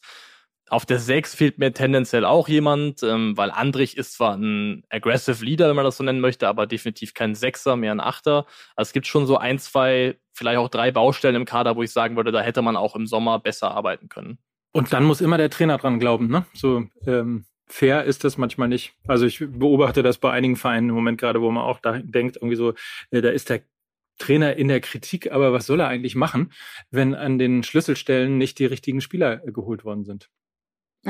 Auf 0.71 0.85
der 0.85 1.00
6 1.00 1.35
fehlt 1.35 1.57
mir 1.57 1.73
tendenziell 1.73 2.23
auch 2.23 2.47
jemand, 2.47 3.03
ähm, 3.03 3.35
weil 3.35 3.51
Andrich 3.51 3.97
ist 3.97 4.13
zwar 4.13 4.38
ein 4.38 4.85
aggressive 4.89 5.44
Leader, 5.44 5.68
wenn 5.68 5.75
man 5.75 5.83
das 5.83 5.97
so 5.97 6.03
nennen 6.06 6.21
möchte, 6.21 6.47
aber 6.47 6.65
definitiv 6.65 7.13
kein 7.13 7.35
Sechser, 7.35 7.75
mehr 7.75 7.91
ein 7.91 8.00
Achter. 8.00 8.45
Also 8.77 8.88
es 8.88 8.94
gibt 8.94 9.06
schon 9.06 9.27
so 9.27 9.35
ein, 9.35 9.59
zwei, 9.59 10.18
vielleicht 10.31 10.59
auch 10.59 10.69
drei 10.69 10.91
Baustellen 10.91 11.35
im 11.35 11.44
Kader, 11.44 11.75
wo 11.75 11.83
ich 11.83 11.91
sagen 11.91 12.15
würde, 12.15 12.31
da 12.31 12.39
hätte 12.39 12.62
man 12.62 12.77
auch 12.77 12.95
im 12.95 13.06
Sommer 13.06 13.38
besser 13.39 13.71
arbeiten 13.71 14.07
können. 14.07 14.38
Und 14.71 14.94
dann 14.94 15.03
muss 15.03 15.19
immer 15.19 15.38
der 15.38 15.50
Trainer 15.50 15.77
dran 15.77 16.00
glauben, 16.00 16.29
ne? 16.29 16.45
So 16.53 16.85
ähm, 17.06 17.44
fair 17.67 18.06
ist 18.06 18.24
das 18.24 18.38
manchmal 18.38 18.69
nicht. 18.69 18.94
Also 19.06 19.25
ich 19.25 19.39
beobachte 19.39 20.03
das 20.03 20.19
bei 20.19 20.31
einigen 20.31 20.56
Vereinen 20.56 20.88
im 20.88 20.95
Moment 20.95 21.19
gerade, 21.19 21.41
wo 21.41 21.51
man 21.51 21.65
auch 21.65 21.81
da 21.81 22.00
denkt, 22.00 22.38
irgendwie 22.38 22.56
so, 22.56 22.75
äh, 23.09 23.19
da 23.19 23.27
ist 23.27 23.50
der 23.50 23.59
Trainer 24.19 24.56
in 24.56 24.69
der 24.69 24.79
Kritik, 24.79 25.33
aber 25.33 25.51
was 25.51 25.65
soll 25.65 25.81
er 25.81 25.89
eigentlich 25.89 26.15
machen, 26.15 26.53
wenn 26.91 27.13
an 27.13 27.39
den 27.39 27.63
Schlüsselstellen 27.63 28.38
nicht 28.38 28.57
die 28.57 28.65
richtigen 28.65 29.01
Spieler 29.01 29.45
äh, 29.45 29.51
geholt 29.51 29.83
worden 29.83 30.06
sind? 30.06 30.29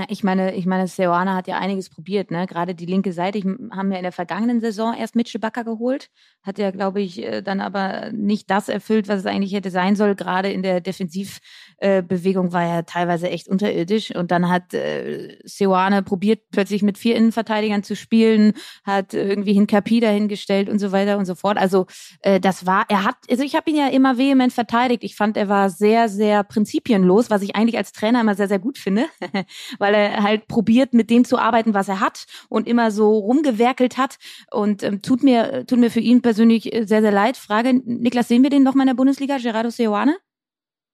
Ich 0.08 0.24
meine, 0.24 0.56
ich 0.56 0.66
meine, 0.66 0.88
Seoane 0.88 1.36
hat 1.36 1.50
ja 1.50 1.58
einiges 1.58 1.90
probiert, 1.90 2.32
ne? 2.32 2.48
Gerade 2.48 2.74
die 2.74 2.86
linke 2.86 3.12
Seite. 3.12 3.38
Ich, 3.38 3.44
haben 3.44 3.92
ja 3.92 3.98
in 3.98 4.04
der 4.04 4.14
vergangenen 4.14 4.62
Saison 4.62 4.96
erst 4.98 5.18
Mitchell 5.18 5.42
Bakker 5.42 5.66
geholt, 5.66 6.10
hat 6.44 6.58
ja, 6.60 6.72
glaube 6.72 7.02
ich, 7.02 7.22
äh, 7.22 7.42
dann 7.42 7.60
aber 7.60 8.10
nicht 8.14 8.50
das 8.50 8.70
erfüllt, 8.70 9.10
was 9.10 9.20
es 9.20 9.26
eigentlich 9.26 9.52
hätte 9.54 9.70
sein 9.70 9.98
soll. 9.98 10.16
Gerade 10.16 10.50
in 10.50 10.64
der 10.64 10.80
Defensivbewegung 10.80 12.48
äh, 12.48 12.54
war 12.54 12.64
er 12.64 12.86
teilweise 12.86 13.30
echt 13.30 13.50
unterirdisch. 13.50 14.16
Und 14.16 14.32
dann 14.32 14.48
hat 14.48 14.74
äh, 14.74 15.38
Seoane 15.44 16.04
probiert, 16.04 16.40
plötzlich 16.52 16.84
mit 16.84 16.98
vier 16.98 17.18
Innenverteidigern 17.18 17.84
zu 17.84 17.98
spielen, 17.98 18.54
hat 18.86 19.14
irgendwie 19.14 19.54
Hinkapi 19.54 20.00
dahingestellt 20.00 20.70
und 20.70 20.80
so 20.80 20.94
weiter 20.94 21.18
und 21.18 21.26
so 21.26 21.36
fort. 21.36 21.58
Also 21.58 21.86
äh, 22.22 22.40
das 22.40 22.66
war, 22.66 22.86
er 22.88 23.04
hat, 23.04 23.18
also 23.30 23.44
ich 23.44 23.56
habe 23.56 23.70
ihn 23.70 23.76
ja 23.76 23.90
immer 23.90 24.18
vehement 24.18 24.54
verteidigt. 24.54 25.04
Ich 25.04 25.18
fand, 25.18 25.36
er 25.36 25.50
war 25.50 25.70
sehr, 25.70 26.08
sehr 26.08 26.46
prinzipienlos, 26.46 27.30
was 27.30 27.42
ich 27.42 27.58
eigentlich 27.58 27.78
als 27.78 27.92
Trainer 27.92 28.22
immer 28.22 28.36
sehr, 28.36 28.48
sehr 28.48 28.60
gut 28.60 28.78
finde. 28.78 29.08
weil 29.82 29.96
er 29.96 30.24
halt 30.24 30.48
probiert, 30.48 30.94
mit 30.94 31.10
dem 31.10 31.26
zu 31.26 31.38
arbeiten, 31.38 31.74
was 31.74 31.90
er 31.90 32.00
hat 32.00 32.26
und 32.48 32.68
immer 32.68 32.92
so 32.92 33.18
rumgewerkelt 33.18 33.98
hat. 33.98 34.18
Und 34.52 34.84
ähm, 34.84 35.02
tut 35.02 35.24
mir, 35.24 35.66
tut 35.66 35.80
mir 35.80 35.92
für 35.92 36.00
ihn 36.00 36.22
persönlich 36.22 36.64
sehr, 36.84 37.02
sehr 37.02 37.12
leid. 37.12 37.36
Frage, 37.36 37.74
Niklas, 37.74 38.28
sehen 38.28 38.44
wir 38.44 38.50
den 38.50 38.64
noch 38.64 38.76
mal 38.76 38.84
in 38.84 38.88
der 38.88 38.94
Bundesliga, 38.94 39.38
Gerardo 39.38 39.70
Seoane? 39.70 40.16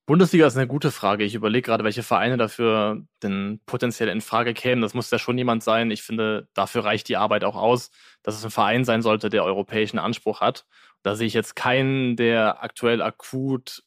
Bundesliga 0.07 0.47
ist 0.47 0.55
eine 0.55 0.67
gute 0.67 0.89
Frage. 0.91 1.25
Ich 1.25 1.35
überlege 1.35 1.65
gerade, 1.65 1.83
welche 1.83 2.01
Vereine 2.01 2.37
dafür 2.37 3.03
denn 3.23 3.59
potenziell 3.65 4.07
in 4.07 4.21
Frage 4.21 4.53
kämen. 4.53 4.81
Das 4.81 4.93
muss 4.93 5.11
ja 5.11 5.19
schon 5.19 5.37
jemand 5.37 5.63
sein. 5.63 5.91
Ich 5.91 6.01
finde, 6.01 6.47
dafür 6.53 6.85
reicht 6.85 7.09
die 7.09 7.17
Arbeit 7.17 7.43
auch 7.43 7.57
aus, 7.57 7.91
dass 8.23 8.37
es 8.37 8.45
ein 8.45 8.51
Verein 8.51 8.85
sein 8.85 9.01
sollte, 9.01 9.29
der 9.29 9.43
europäischen 9.43 9.99
Anspruch 9.99 10.39
hat. 10.39 10.65
Da 11.03 11.15
sehe 11.15 11.27
ich 11.27 11.33
jetzt 11.33 11.57
keinen, 11.57 12.15
der 12.15 12.63
aktuell 12.63 13.01
akut 13.01 13.83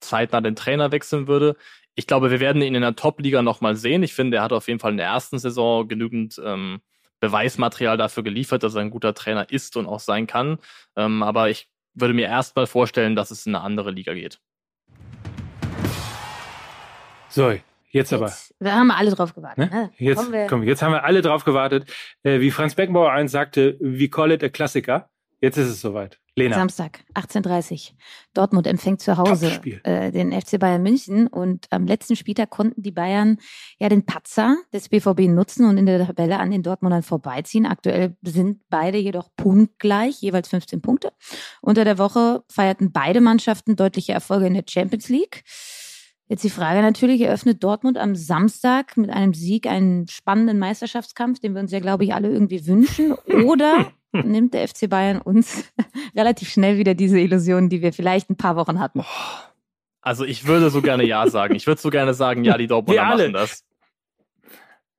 zeitnah 0.00 0.40
den 0.40 0.56
Trainer 0.56 0.92
wechseln 0.92 1.28
würde 1.28 1.56
ich 1.94 2.06
glaube, 2.06 2.30
wir 2.30 2.40
werden 2.40 2.62
ihn 2.62 2.74
in 2.74 2.82
der 2.82 2.96
Top-Liga 2.96 3.42
nochmal 3.42 3.76
sehen. 3.76 4.02
Ich 4.02 4.14
finde, 4.14 4.38
er 4.38 4.42
hat 4.44 4.52
auf 4.52 4.68
jeden 4.68 4.80
Fall 4.80 4.92
in 4.92 4.96
der 4.96 5.06
ersten 5.06 5.38
Saison 5.38 5.86
genügend 5.88 6.40
ähm, 6.44 6.80
Beweismaterial 7.20 7.96
dafür 7.96 8.22
geliefert, 8.22 8.62
dass 8.62 8.74
er 8.74 8.80
ein 8.80 8.90
guter 8.90 9.12
Trainer 9.14 9.50
ist 9.50 9.76
und 9.76 9.86
auch 9.86 10.00
sein 10.00 10.26
kann. 10.26 10.58
Ähm, 10.96 11.22
aber 11.22 11.50
ich 11.50 11.68
würde 11.94 12.14
mir 12.14 12.26
erstmal 12.26 12.66
vorstellen, 12.66 13.16
dass 13.16 13.30
es 13.30 13.46
in 13.46 13.54
eine 13.54 13.64
andere 13.64 13.90
Liga 13.90 14.14
geht. 14.14 14.40
So, 17.28 17.54
Jetzt 17.92 18.12
aber. 18.12 18.26
Jetzt, 18.26 18.54
da 18.60 18.72
haben 18.72 18.86
wir 18.86 18.96
alle 18.96 19.10
drauf 19.10 19.34
gewartet. 19.34 19.58
Ne? 19.58 19.66
Ne? 19.68 19.90
Jetzt, 19.98 20.18
Kommen 20.18 20.32
wir- 20.32 20.46
komm, 20.46 20.62
jetzt 20.62 20.80
haben 20.80 20.92
wir 20.92 21.02
alle 21.04 21.22
drauf 21.22 21.44
gewartet. 21.44 21.92
Äh, 22.22 22.38
wie 22.40 22.52
Franz 22.52 22.76
Beckenbauer 22.76 23.10
eins 23.10 23.32
sagte, 23.32 23.76
we 23.80 24.08
call 24.08 24.30
it 24.30 24.44
a 24.44 24.48
Klassiker. 24.48 25.10
Jetzt 25.40 25.56
ist 25.56 25.68
es 25.68 25.80
soweit. 25.80 26.20
Lena. 26.40 26.56
Samstag, 26.56 27.04
18.30 27.14 27.92
Dortmund 28.34 28.66
empfängt 28.66 29.00
zu 29.00 29.16
Hause 29.16 29.60
äh, 29.84 30.10
den 30.10 30.32
FC 30.32 30.58
Bayern 30.58 30.82
München 30.82 31.26
und 31.26 31.66
am 31.70 31.86
letzten 31.86 32.16
Spieltag 32.16 32.50
konnten 32.50 32.82
die 32.82 32.90
Bayern 32.92 33.38
ja 33.78 33.88
den 33.88 34.06
Patzer 34.06 34.56
des 34.72 34.88
BVB 34.88 35.28
nutzen 35.28 35.68
und 35.68 35.78
in 35.78 35.86
der 35.86 36.06
Tabelle 36.06 36.38
an 36.38 36.50
den 36.50 36.62
Dortmundern 36.62 37.02
vorbeiziehen. 37.02 37.66
Aktuell 37.66 38.16
sind 38.22 38.60
beide 38.68 38.98
jedoch 38.98 39.30
punktgleich, 39.36 40.20
jeweils 40.20 40.48
15 40.48 40.80
Punkte. 40.80 41.12
Unter 41.60 41.84
der 41.84 41.98
Woche 41.98 42.42
feierten 42.48 42.92
beide 42.92 43.20
Mannschaften 43.20 43.76
deutliche 43.76 44.12
Erfolge 44.12 44.46
in 44.46 44.54
der 44.54 44.64
Champions 44.68 45.08
League. 45.08 45.44
Jetzt 46.30 46.44
die 46.44 46.50
Frage 46.50 46.80
natürlich, 46.80 47.20
eröffnet 47.22 47.64
Dortmund 47.64 47.98
am 47.98 48.14
Samstag 48.14 48.96
mit 48.96 49.10
einem 49.10 49.34
Sieg 49.34 49.66
einen 49.66 50.06
spannenden 50.06 50.60
Meisterschaftskampf, 50.60 51.40
den 51.40 51.54
wir 51.54 51.60
uns 51.60 51.72
ja, 51.72 51.80
glaube 51.80 52.04
ich, 52.04 52.14
alle 52.14 52.28
irgendwie 52.28 52.64
wünschen? 52.68 53.14
Oder 53.44 53.90
nimmt 54.12 54.54
der 54.54 54.68
FC 54.68 54.88
Bayern 54.88 55.20
uns 55.20 55.64
relativ 56.14 56.48
schnell 56.48 56.78
wieder 56.78 56.94
diese 56.94 57.18
Illusionen, 57.18 57.68
die 57.68 57.82
wir 57.82 57.92
vielleicht 57.92 58.30
ein 58.30 58.36
paar 58.36 58.54
Wochen 58.54 58.78
hatten? 58.78 59.04
Also 60.02 60.24
ich 60.24 60.46
würde 60.46 60.70
so 60.70 60.82
gerne 60.82 61.04
Ja 61.04 61.28
sagen. 61.28 61.56
Ich 61.56 61.66
würde 61.66 61.80
so 61.80 61.90
gerne 61.90 62.14
sagen, 62.14 62.44
ja, 62.44 62.56
die 62.56 62.68
Dortmunder 62.68 63.02
Wir 63.02 63.08
alle. 63.08 63.22
machen 63.24 63.32
das. 63.32 63.64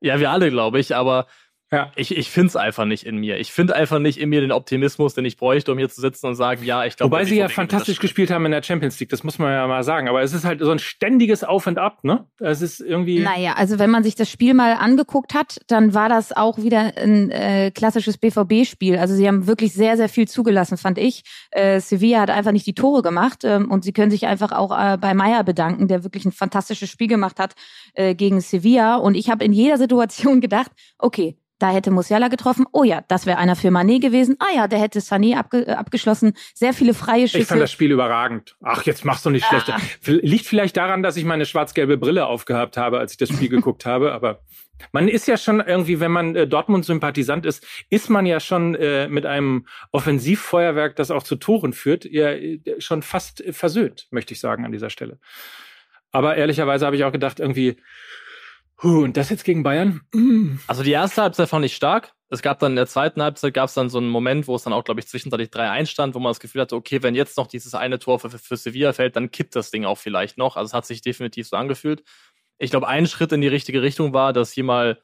Ja, 0.02 0.20
wir 0.20 0.32
alle, 0.32 0.50
glaube 0.50 0.82
ich, 0.82 0.94
aber 0.94 1.28
Ja. 1.72 1.92
ich, 1.96 2.16
ich 2.16 2.30
finde 2.30 2.48
es 2.48 2.56
einfach 2.56 2.86
nicht 2.86 3.06
in 3.06 3.18
mir. 3.18 3.38
Ich 3.38 3.52
finde 3.52 3.76
einfach 3.76 4.00
nicht 4.00 4.18
in 4.18 4.30
mir 4.30 4.42
den 4.42 4.52
Optimismus, 4.52 5.14
den 5.14 5.24
ich 5.26 5.38
bräuchte, 5.38 5.72
um 5.72 5.78
hier 5.78 5.90
zu 5.90 6.02
sitzen 6.02 6.28
und 6.28 6.36
sagen, 6.36 6.64
ja, 6.66 6.86
ich 6.86 6.98
glaube. 6.98 7.12
Wobei 7.12 7.26
sie 7.26 7.38
ja 7.38 7.48
fantastisch 7.48 8.00
gespielt 8.00 8.30
haben 8.30 8.46
in 8.46 8.52
der 8.52 8.62
Champions 8.62 9.00
League, 9.00 9.10
das 9.10 9.24
muss 9.24 9.40
man 9.40 9.52
ja 9.52 9.66
mal 9.68 9.84
sagen. 9.84 10.10
Aber 10.10 10.22
es 10.22 10.34
ist 10.34 10.44
halt 10.44 10.60
so 10.60 10.72
ein 10.72 10.80
ständiges 10.80 11.44
Auf 11.44 11.68
und 11.68 11.78
Ab, 11.78 12.04
ne? 12.04 12.28
Es 12.40 12.62
ist 12.62 12.82
irgendwie. 12.82 13.20
Naja, 13.20 13.54
also 13.54 13.80
wenn 13.80 13.90
man 13.90 14.04
sich 14.04 14.16
das 14.16 14.30
Spiel 14.30 14.54
mal 14.54 14.74
angeguckt 14.74 15.34
hat, 15.34 15.62
dann 15.68 15.94
war 15.94 16.10
das 16.10 16.36
auch 16.36 16.58
wieder 16.58 16.98
ein 16.98 17.32
äh, 17.32 17.72
klassisches 17.72 18.18
BVB-Spiel. 18.18 18.98
Also 18.98 19.16
sie 19.16 19.28
haben 19.28 19.48
wirklich 19.48 19.74
sehr, 19.74 19.96
sehr 19.96 20.10
viel 20.10 20.28
zugelassen, 20.28 20.78
fand 20.78 20.98
ich. 20.98 21.24
Äh, 21.52 21.80
Sevilla 21.80 22.20
hat 22.20 22.30
einfach 22.30 22.52
nicht 22.52 22.68
die 22.68 22.76
Tore 22.76 23.02
gemacht 23.02 23.44
ähm, 23.44 23.72
und 23.72 23.84
sie 23.84 23.94
können 23.94 24.12
sich 24.12 24.26
einfach 24.28 24.52
auch 24.52 24.78
äh, 24.78 24.98
bei 24.98 25.14
Meier 25.14 25.44
bedanken, 25.44 25.88
der 25.88 26.04
wirklich 26.04 26.26
ein 26.26 26.32
fantastissch 26.32 26.82
Spiel 26.82 27.08
gemacht 27.08 27.40
hat 27.40 27.54
äh, 27.94 28.16
gegen 28.16 28.42
Sevilla. 28.42 28.98
Und 28.98 29.16
ich 29.16 29.30
habe 29.30 29.46
in 29.46 29.54
jeder 29.54 29.78
Situation 29.78 30.42
gedacht, 30.42 30.72
okay, 30.98 31.38
da 31.62 31.70
hätte 31.72 31.92
Musiala 31.92 32.28
getroffen. 32.28 32.66
Oh 32.72 32.84
ja, 32.84 33.04
das 33.08 33.26
wäre 33.26 33.38
einer 33.38 33.56
für 33.56 33.68
Mané 33.70 34.00
gewesen. 34.02 34.36
Ah 34.40 34.56
ja, 34.56 34.68
der 34.68 34.80
hätte 34.80 35.00
Sané 35.00 35.36
abge 35.38 35.68
äh, 35.68 35.72
abgeschlossen. 35.72 36.34
Sehr 36.54 36.74
viele 36.74 36.94
freie 36.94 37.28
Schüsse. 37.28 37.40
Ich 37.40 37.48
fand 37.48 37.62
das 37.62 37.72
Spiel 37.72 37.92
überragend. 37.92 38.56
Ach, 38.62 38.84
jetzt 38.84 39.06
machst 39.06 39.26
du 39.26 39.30
nicht 39.30 39.46
Ah. 39.46 39.50
schlechter. 39.60 39.78
Liegt 40.22 40.46
vielleicht 40.46 40.78
daran, 40.78 41.04
dass 41.04 41.18
ich 41.18 41.26
meine 41.26 41.46
schwarz-gelbe 41.46 41.98
Brille 41.98 42.26
aufgehabt 42.26 42.78
habe, 42.78 43.00
als 43.00 43.12
ich 43.12 43.18
das 43.18 43.30
Spiel 43.30 43.50
geguckt 43.50 43.86
habe, 43.86 44.12
aber 44.14 44.42
man 44.92 45.08
ist 45.08 45.28
ja 45.28 45.38
schon 45.38 45.60
irgendwie, 45.60 46.00
wenn 46.00 46.12
man 46.12 46.36
äh, 46.36 46.48
Dortmund-Sympathisant 46.48 47.46
ist, 47.46 47.64
ist 47.92 48.10
man 48.10 48.26
ja 48.26 48.40
schon 48.40 48.74
äh, 48.74 49.08
mit 49.08 49.28
einem 49.28 49.68
Offensivfeuerwerk, 49.92 50.96
das 50.96 51.12
auch 51.12 51.24
zu 51.24 51.36
Toren 51.36 51.74
führt, 51.74 52.06
ja 52.06 52.32
äh, 52.32 52.60
schon 52.80 53.02
fast 53.04 53.44
versöhnt, 53.52 54.08
möchte 54.12 54.34
ich 54.34 54.40
sagen 54.40 54.66
an 54.66 54.72
dieser 54.72 54.90
Stelle. 54.90 55.20
Aber 56.12 56.36
ehrlicherweise 56.36 56.86
habe 56.86 56.96
ich 56.96 57.04
auch 57.04 57.12
gedacht, 57.12 57.40
irgendwie, 57.40 57.78
huh, 58.84 59.04
und 59.04 59.18
das 59.18 59.30
jetzt 59.30 59.44
gegen 59.44 59.64
Bayern? 59.64 60.02
Mm. 60.14 60.58
Also 60.68 60.84
die 60.84 60.92
erste 60.92 61.22
Halbzeit 61.22 61.50
fand 61.50 61.66
ich 61.66 61.76
stark. 61.76 62.14
Es 62.30 62.42
gab 62.42 62.60
dann 62.60 62.72
in 62.72 62.78
der 62.78 62.88
zweiten 62.88 63.22
Halbzeit 63.22 63.54
gab 63.54 63.68
es 63.68 63.74
dann 63.74 63.90
so 63.90 63.98
einen 63.98 64.08
Moment, 64.08 64.48
wo 64.48 64.56
es 64.56 64.64
dann 64.64 64.72
auch, 64.72 64.86
glaube 64.86 65.02
ich, 65.02 65.08
zwischenzeitlich 65.08 65.50
3-1 65.50 65.88
stand, 65.88 66.16
wo 66.16 66.20
man 66.20 66.30
das 66.30 66.40
Gefühl 66.40 66.62
hatte, 66.62 66.78
okay, 66.78 67.04
wenn 67.04 67.14
jetzt 67.14 67.38
noch 67.38 67.48
dieses 67.48 67.76
eine 67.76 68.00
Tor 68.00 68.20
für, 68.20 68.30
für 68.30 68.56
Sevilla 68.56 68.94
fällt, 68.94 69.18
dann 69.18 69.32
kippt 69.32 69.56
das 69.56 69.70
Ding 69.70 69.84
auch 69.84 69.98
vielleicht 69.98 70.38
noch. 70.38 70.56
Also 70.56 70.68
es 70.68 70.74
hat 70.74 70.86
sich 70.86 71.02
definitiv 71.02 71.50
so 71.50 71.58
angefühlt. 71.58 72.04
Ich 72.58 72.72
glaube, 72.72 72.88
ein 72.88 73.06
Schritt 73.08 73.34
in 73.34 73.42
die 73.42 73.48
richtige 73.50 73.82
Richtung 73.82 74.14
war, 74.14 74.32
dass 74.32 74.52
hier 74.52 74.64
mal 74.64 75.02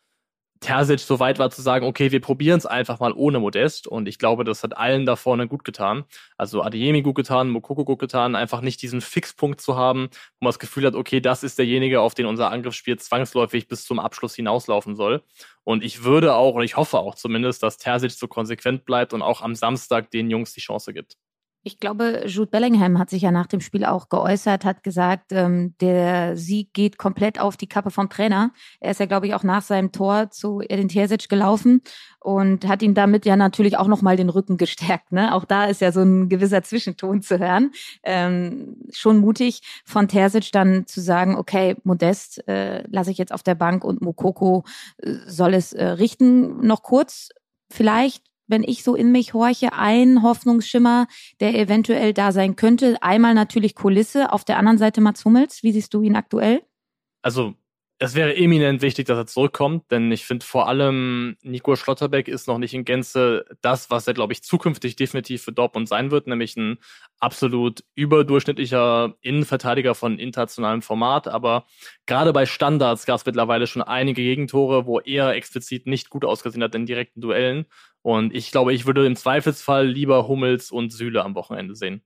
Terzic 0.59 0.99
so 0.99 1.19
weit 1.19 1.39
war 1.39 1.49
zu 1.49 1.61
sagen, 1.61 1.85
okay, 1.85 2.11
wir 2.11 2.21
probieren 2.21 2.57
es 2.57 2.65
einfach 2.65 2.99
mal 2.99 3.13
ohne 3.13 3.39
Modest. 3.39 3.87
Und 3.87 4.07
ich 4.07 4.19
glaube, 4.19 4.43
das 4.43 4.63
hat 4.63 4.77
allen 4.77 5.05
da 5.05 5.15
vorne 5.15 5.47
gut 5.47 5.63
getan. 5.63 6.05
Also 6.37 6.61
Adeyemi 6.61 7.01
gut 7.01 7.15
getan, 7.15 7.49
Mokoko 7.49 7.85
gut 7.85 7.99
getan, 7.99 8.35
einfach 8.35 8.61
nicht 8.61 8.81
diesen 8.81 9.01
Fixpunkt 9.01 9.61
zu 9.61 9.75
haben, 9.75 10.09
wo 10.39 10.45
man 10.45 10.49
das 10.49 10.59
Gefühl 10.59 10.85
hat, 10.85 10.95
okay, 10.95 11.21
das 11.21 11.43
ist 11.43 11.57
derjenige, 11.57 12.01
auf 12.01 12.15
den 12.15 12.25
unser 12.25 12.51
Angriffsspiel 12.51 12.97
zwangsläufig 12.97 13.67
bis 13.67 13.85
zum 13.85 13.99
Abschluss 13.99 14.35
hinauslaufen 14.35 14.95
soll. 14.95 15.23
Und 15.63 15.83
ich 15.83 16.03
würde 16.03 16.35
auch, 16.35 16.55
und 16.55 16.63
ich 16.63 16.77
hoffe 16.77 16.99
auch 16.99 17.15
zumindest, 17.15 17.63
dass 17.63 17.77
Terzic 17.77 18.11
so 18.11 18.27
konsequent 18.27 18.85
bleibt 18.85 19.13
und 19.13 19.21
auch 19.21 19.41
am 19.41 19.55
Samstag 19.55 20.11
den 20.11 20.29
Jungs 20.29 20.53
die 20.53 20.61
Chance 20.61 20.93
gibt. 20.93 21.17
Ich 21.63 21.79
glaube, 21.79 22.23
Jude 22.27 22.49
Bellingham 22.49 22.97
hat 22.97 23.09
sich 23.09 23.23
ja 23.23 23.31
nach 23.31 23.47
dem 23.47 23.59
Spiel 23.59 23.83
auch 23.83 24.07
geäußert, 24.07 24.63
hat 24.63 24.83
gesagt, 24.83 25.31
ähm, 25.31 25.75
der 25.81 26.37
Sieg 26.37 26.73
geht 26.73 26.97
komplett 26.97 27.41
auf 27.41 27.57
die 27.57 27.67
Kappe 27.67 27.91
vom 27.91 28.09
Trainer. 28.09 28.51
Er 28.79 28.91
ist 28.91 29.01
ja, 29.01 29.05
glaube 29.05 29.27
ich, 29.27 29.33
auch 29.33 29.43
nach 29.43 29.61
seinem 29.61 29.91
Tor 29.91 30.29
zu 30.29 30.61
Edin 30.61 30.87
Terzic 30.87 31.27
gelaufen 31.27 31.81
und 32.19 32.67
hat 32.67 32.81
ihm 32.81 32.93
damit 32.93 33.25
ja 33.25 33.35
natürlich 33.35 33.77
auch 33.77 33.87
nochmal 33.87 34.15
den 34.15 34.29
Rücken 34.29 34.57
gestärkt. 34.57 35.11
Ne? 35.11 35.33
Auch 35.33 35.45
da 35.45 35.65
ist 35.65 35.81
ja 35.81 35.91
so 35.91 36.01
ein 36.01 36.29
gewisser 36.29 36.63
Zwischenton 36.63 37.21
zu 37.21 37.37
hören. 37.37 37.71
Ähm, 38.03 38.77
schon 38.93 39.17
mutig 39.17 39.61
von 39.83 40.07
Terzic 40.07 40.51
dann 40.51 40.87
zu 40.87 41.01
sagen, 41.01 41.35
okay, 41.35 41.75
Modest 41.83 42.47
äh, 42.47 42.83
lasse 42.87 43.11
ich 43.11 43.17
jetzt 43.17 43.33
auf 43.33 43.43
der 43.43 43.55
Bank 43.55 43.83
und 43.83 44.01
Mokoko 44.01 44.63
äh, 44.97 45.15
soll 45.25 45.53
es 45.53 45.73
äh, 45.73 45.85
richten. 45.85 46.65
Noch 46.65 46.81
kurz 46.81 47.29
vielleicht 47.69 48.23
wenn 48.47 48.63
ich 48.63 48.83
so 48.83 48.95
in 48.95 49.11
mich 49.11 49.33
horche, 49.33 49.73
ein 49.73 50.23
Hoffnungsschimmer, 50.23 51.07
der 51.39 51.55
eventuell 51.55 52.13
da 52.13 52.31
sein 52.31 52.55
könnte. 52.55 52.97
Einmal 53.01 53.33
natürlich 53.33 53.75
Kulisse, 53.75 54.31
auf 54.31 54.45
der 54.45 54.57
anderen 54.57 54.77
Seite 54.77 55.01
Mats 55.01 55.25
Hummels. 55.25 55.63
Wie 55.63 55.71
siehst 55.71 55.93
du 55.93 56.01
ihn 56.01 56.15
aktuell? 56.15 56.61
Also 57.21 57.55
es 57.99 58.13
wäre 58.13 58.35
eminent 58.35 58.83
wichtig, 58.83 59.07
dass 59.07 59.17
er 59.17 59.25
zurückkommt, 59.25 59.89
denn 59.89 60.11
ich 60.11 60.23
finde 60.23 60.45
vor 60.45 60.67
allem 60.67 61.35
Nico 61.41 61.75
Schlotterbeck 61.75 62.27
ist 62.27 62.47
noch 62.47 62.59
nicht 62.59 62.75
in 62.75 62.85
Gänze 62.85 63.45
das, 63.61 63.89
was 63.89 64.05
er, 64.05 64.13
glaube 64.13 64.33
ich, 64.33 64.43
zukünftig 64.43 64.95
definitiv 64.95 65.41
für 65.41 65.51
Dortmund 65.51 65.89
sein 65.89 66.11
wird, 66.11 66.27
nämlich 66.27 66.55
ein 66.57 66.77
absolut 67.19 67.83
überdurchschnittlicher 67.95 69.15
Innenverteidiger 69.21 69.95
von 69.95 70.19
internationalem 70.19 70.83
Format. 70.83 71.27
Aber 71.27 71.65
gerade 72.05 72.33
bei 72.33 72.45
Standards 72.45 73.07
gab 73.07 73.17
es 73.19 73.25
mittlerweile 73.25 73.65
schon 73.65 73.81
einige 73.81 74.21
Gegentore, 74.21 74.85
wo 74.85 74.99
er 74.99 75.33
explizit 75.33 75.87
nicht 75.87 76.11
gut 76.11 76.23
ausgesehen 76.23 76.61
hat 76.61 76.75
in 76.75 76.85
direkten 76.85 77.21
Duellen. 77.21 77.65
Und 78.07 78.33
ich 78.33 78.51
glaube, 78.51 78.73
ich 78.73 78.85
würde 78.85 79.05
im 79.05 79.17
Zweifelsfall 79.17 79.85
lieber 79.85 80.29
Hummels 80.29 80.71
und 80.71 80.93
Süle 80.93 81.25
am 81.25 81.35
Wochenende 81.35 81.75
sehen. 81.75 82.01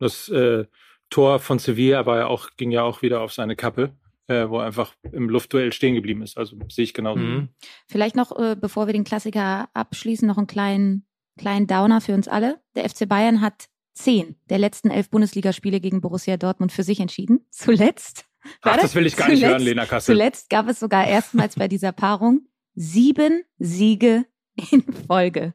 Das 0.00 0.28
äh, 0.28 0.64
Tor 1.10 1.38
von 1.38 1.60
Sevilla 1.60 2.06
war 2.06 2.16
ja 2.18 2.26
auch, 2.26 2.50
ging 2.56 2.72
ja 2.72 2.82
auch 2.82 3.02
wieder 3.02 3.20
auf 3.20 3.32
seine 3.32 3.54
Kappe, 3.54 3.94
äh, 4.26 4.48
wo 4.48 4.58
er 4.58 4.66
einfach 4.66 4.96
im 5.12 5.28
Luftduell 5.28 5.72
stehen 5.72 5.94
geblieben 5.94 6.22
ist. 6.22 6.36
Also 6.36 6.56
sehe 6.68 6.82
ich 6.82 6.92
genauso. 6.92 7.20
Mhm. 7.20 7.50
Vielleicht 7.86 8.16
noch, 8.16 8.36
äh, 8.36 8.56
bevor 8.60 8.88
wir 8.88 8.94
den 8.94 9.04
Klassiker 9.04 9.68
abschließen, 9.74 10.26
noch 10.26 10.38
einen 10.38 10.48
kleinen, 10.48 11.06
kleinen 11.38 11.68
Downer 11.68 12.00
für 12.00 12.14
uns 12.14 12.26
alle. 12.26 12.60
Der 12.74 12.90
FC 12.90 13.08
Bayern 13.08 13.40
hat 13.40 13.66
zehn 13.94 14.34
der 14.50 14.58
letzten 14.58 14.90
elf 14.90 15.08
Bundesligaspiele 15.08 15.78
gegen 15.78 16.00
Borussia 16.00 16.36
Dortmund 16.36 16.72
für 16.72 16.82
sich 16.82 16.98
entschieden. 16.98 17.46
Zuletzt. 17.50 18.24
Ach, 18.62 18.76
das 18.76 18.96
will 18.96 19.06
ich 19.06 19.14
gar 19.14 19.28
nicht 19.28 19.38
Zuletzt- 19.38 19.52
hören, 19.52 19.62
Lena 19.62 19.86
Kassel. 19.86 20.16
Zuletzt 20.16 20.50
gab 20.50 20.66
es 20.68 20.80
sogar 20.80 21.06
erstmals 21.06 21.54
bei 21.54 21.68
dieser 21.68 21.92
Paarung 21.92 22.48
sieben 22.74 23.44
Siege 23.58 24.24
in 24.56 24.82
Folge. 25.06 25.54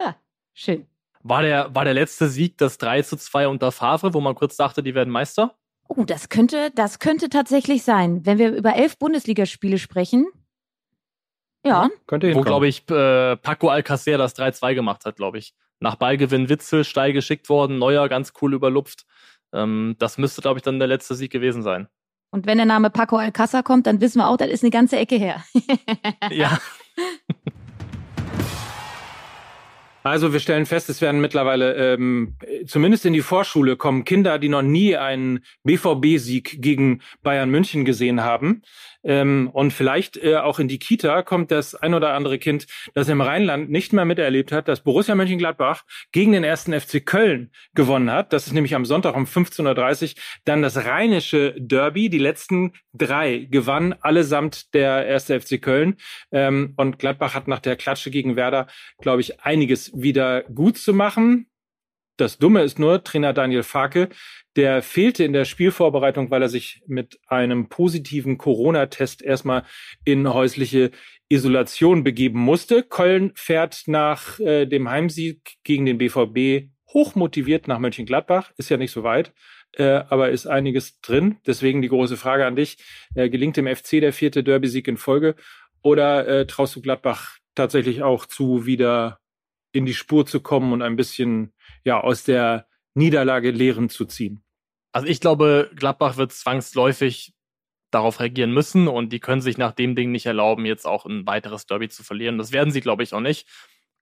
Ja, 0.00 0.16
schön. 0.54 0.86
War 1.22 1.42
der, 1.42 1.74
war 1.74 1.84
der 1.84 1.94
letzte 1.94 2.28
Sieg 2.28 2.56
das 2.58 2.78
3 2.78 3.02
zu 3.02 3.16
2 3.16 3.48
unter 3.48 3.72
Favre, 3.72 4.14
wo 4.14 4.20
man 4.20 4.34
kurz 4.34 4.56
dachte, 4.56 4.82
die 4.82 4.94
werden 4.94 5.10
Meister? 5.10 5.56
Oh, 5.88 6.04
das 6.04 6.28
könnte, 6.28 6.70
das 6.74 6.98
könnte 6.98 7.28
tatsächlich 7.28 7.82
sein. 7.82 8.24
Wenn 8.24 8.38
wir 8.38 8.52
über 8.52 8.76
elf 8.76 8.96
Bundesligaspiele 8.98 9.78
sprechen. 9.78 10.26
Ja, 11.66 11.90
Könnte 12.06 12.34
Wo, 12.34 12.40
glaube 12.40 12.68
ich, 12.68 12.88
äh, 12.88 13.36
Paco 13.36 13.68
Alcacer 13.68 14.16
das 14.16 14.34
3-2 14.34 14.74
gemacht 14.74 15.04
hat, 15.04 15.16
glaube 15.16 15.36
ich. 15.38 15.52
Nach 15.78 15.96
Ballgewinn 15.96 16.48
Witzel 16.48 16.84
steil 16.84 17.12
geschickt 17.12 17.50
worden, 17.50 17.78
Neuer 17.78 18.08
ganz 18.08 18.32
cool 18.40 18.54
überlupft. 18.54 19.04
Ähm, 19.52 19.96
das 19.98 20.16
müsste, 20.16 20.40
glaube 20.40 20.58
ich, 20.58 20.62
dann 20.62 20.78
der 20.78 20.88
letzte 20.88 21.14
Sieg 21.14 21.30
gewesen 21.32 21.62
sein. 21.62 21.88
und 22.30 22.46
wenn 22.46 22.56
der 22.56 22.66
Name 22.66 22.88
Paco 22.88 23.16
Alcázar 23.18 23.62
kommt, 23.62 23.86
dann 23.86 24.00
wissen 24.00 24.18
wir 24.20 24.28
auch, 24.28 24.38
das 24.38 24.48
ist 24.48 24.62
eine 24.62 24.70
ganze 24.70 24.96
Ecke 24.96 25.16
her. 25.16 25.44
ja. 26.30 26.58
Also 30.02 30.32
wir 30.32 30.40
stellen 30.40 30.64
fest, 30.64 30.88
es 30.88 31.00
werden 31.00 31.20
mittlerweile 31.20 31.74
ähm, 31.74 32.36
zumindest 32.66 33.04
in 33.04 33.12
die 33.12 33.20
Vorschule 33.20 33.76
kommen 33.76 34.04
Kinder, 34.04 34.38
die 34.38 34.48
noch 34.48 34.62
nie 34.62 34.96
einen 34.96 35.40
BVB-Sieg 35.64 36.62
gegen 36.62 37.02
Bayern 37.22 37.50
München 37.50 37.84
gesehen 37.84 38.22
haben. 38.22 38.62
Ähm, 39.02 39.50
und 39.52 39.72
vielleicht 39.72 40.16
äh, 40.16 40.36
auch 40.36 40.58
in 40.58 40.68
die 40.68 40.78
Kita 40.78 41.22
kommt 41.22 41.50
das 41.50 41.74
ein 41.74 41.94
oder 41.94 42.14
andere 42.14 42.38
Kind, 42.38 42.66
das 42.94 43.08
im 43.08 43.20
Rheinland 43.20 43.70
nicht 43.70 43.92
mehr 43.92 44.04
miterlebt 44.04 44.52
hat, 44.52 44.68
dass 44.68 44.82
Borussia 44.82 45.14
Mönchengladbach 45.14 45.84
gegen 46.12 46.32
den 46.32 46.44
ersten 46.44 46.78
FC 46.78 47.04
Köln 47.04 47.50
gewonnen 47.74 48.10
hat. 48.10 48.32
Das 48.32 48.46
ist 48.46 48.52
nämlich 48.52 48.74
am 48.74 48.84
Sonntag 48.84 49.16
um 49.16 49.24
15.30 49.24 50.02
Uhr. 50.02 50.22
Dann 50.44 50.62
das 50.62 50.84
rheinische 50.84 51.54
Derby. 51.58 52.08
Die 52.10 52.18
letzten 52.18 52.72
drei 52.92 53.46
gewann 53.50 53.94
allesamt 54.00 54.74
der 54.74 55.06
erste 55.06 55.40
FC 55.40 55.60
Köln. 55.60 55.96
Ähm, 56.32 56.74
und 56.76 56.98
Gladbach 56.98 57.34
hat 57.34 57.48
nach 57.48 57.60
der 57.60 57.76
Klatsche 57.76 58.10
gegen 58.10 58.36
Werder, 58.36 58.66
glaube 59.00 59.20
ich, 59.20 59.40
einiges 59.40 59.92
wieder 59.94 60.42
gut 60.42 60.78
zu 60.78 60.92
machen. 60.92 61.49
Das 62.16 62.38
Dumme 62.38 62.62
ist 62.62 62.78
nur, 62.78 63.02
Trainer 63.02 63.32
Daniel 63.32 63.62
Farke, 63.62 64.08
der 64.56 64.82
fehlte 64.82 65.24
in 65.24 65.32
der 65.32 65.44
Spielvorbereitung, 65.44 66.30
weil 66.30 66.42
er 66.42 66.48
sich 66.48 66.82
mit 66.86 67.18
einem 67.26 67.68
positiven 67.68 68.36
Corona-Test 68.36 69.22
erstmal 69.22 69.64
in 70.04 70.32
häusliche 70.32 70.90
Isolation 71.28 72.02
begeben 72.02 72.40
musste. 72.40 72.82
Köln 72.82 73.32
fährt 73.34 73.84
nach 73.86 74.38
äh, 74.40 74.66
dem 74.66 74.90
Heimsieg 74.90 75.54
gegen 75.62 75.86
den 75.86 75.98
BVB 75.98 76.68
hochmotiviert 76.92 77.68
nach 77.68 77.78
Mönchengladbach. 77.78 78.50
Ist 78.56 78.70
ja 78.70 78.76
nicht 78.76 78.90
so 78.90 79.04
weit, 79.04 79.32
äh, 79.76 80.02
aber 80.08 80.30
ist 80.30 80.46
einiges 80.46 81.00
drin. 81.00 81.36
Deswegen 81.46 81.82
die 81.82 81.88
große 81.88 82.16
Frage 82.16 82.46
an 82.46 82.56
dich. 82.56 82.78
Äh, 83.14 83.30
gelingt 83.30 83.56
dem 83.56 83.68
FC 83.68 84.00
der 84.00 84.12
vierte 84.12 84.42
Derby-Sieg 84.42 84.88
in 84.88 84.96
Folge 84.96 85.36
oder 85.82 86.26
äh, 86.26 86.46
traust 86.46 86.74
du 86.76 86.82
Gladbach 86.82 87.38
tatsächlich 87.54 88.02
auch 88.02 88.26
zu, 88.26 88.66
wieder 88.66 89.20
in 89.72 89.86
die 89.86 89.94
Spur 89.94 90.26
zu 90.26 90.40
kommen 90.40 90.72
und 90.72 90.82
ein 90.82 90.96
bisschen 90.96 91.52
ja 91.84 92.00
aus 92.00 92.24
der 92.24 92.66
Niederlage 92.94 93.50
Lehren 93.50 93.88
zu 93.88 94.04
ziehen? 94.04 94.42
Also 94.92 95.06
ich 95.06 95.20
glaube, 95.20 95.70
Gladbach 95.76 96.16
wird 96.16 96.32
zwangsläufig 96.32 97.32
darauf 97.90 98.20
reagieren 98.20 98.52
müssen 98.52 98.88
und 98.88 99.12
die 99.12 99.20
können 99.20 99.40
sich 99.40 99.58
nach 99.58 99.72
dem 99.72 99.94
Ding 99.94 100.10
nicht 100.12 100.26
erlauben, 100.26 100.64
jetzt 100.64 100.86
auch 100.86 101.06
ein 101.06 101.26
weiteres 101.26 101.66
Derby 101.66 101.88
zu 101.88 102.02
verlieren. 102.02 102.38
Das 102.38 102.52
werden 102.52 102.70
sie, 102.70 102.80
glaube 102.80 103.02
ich, 103.02 103.12
auch 103.14 103.20
nicht. 103.20 103.48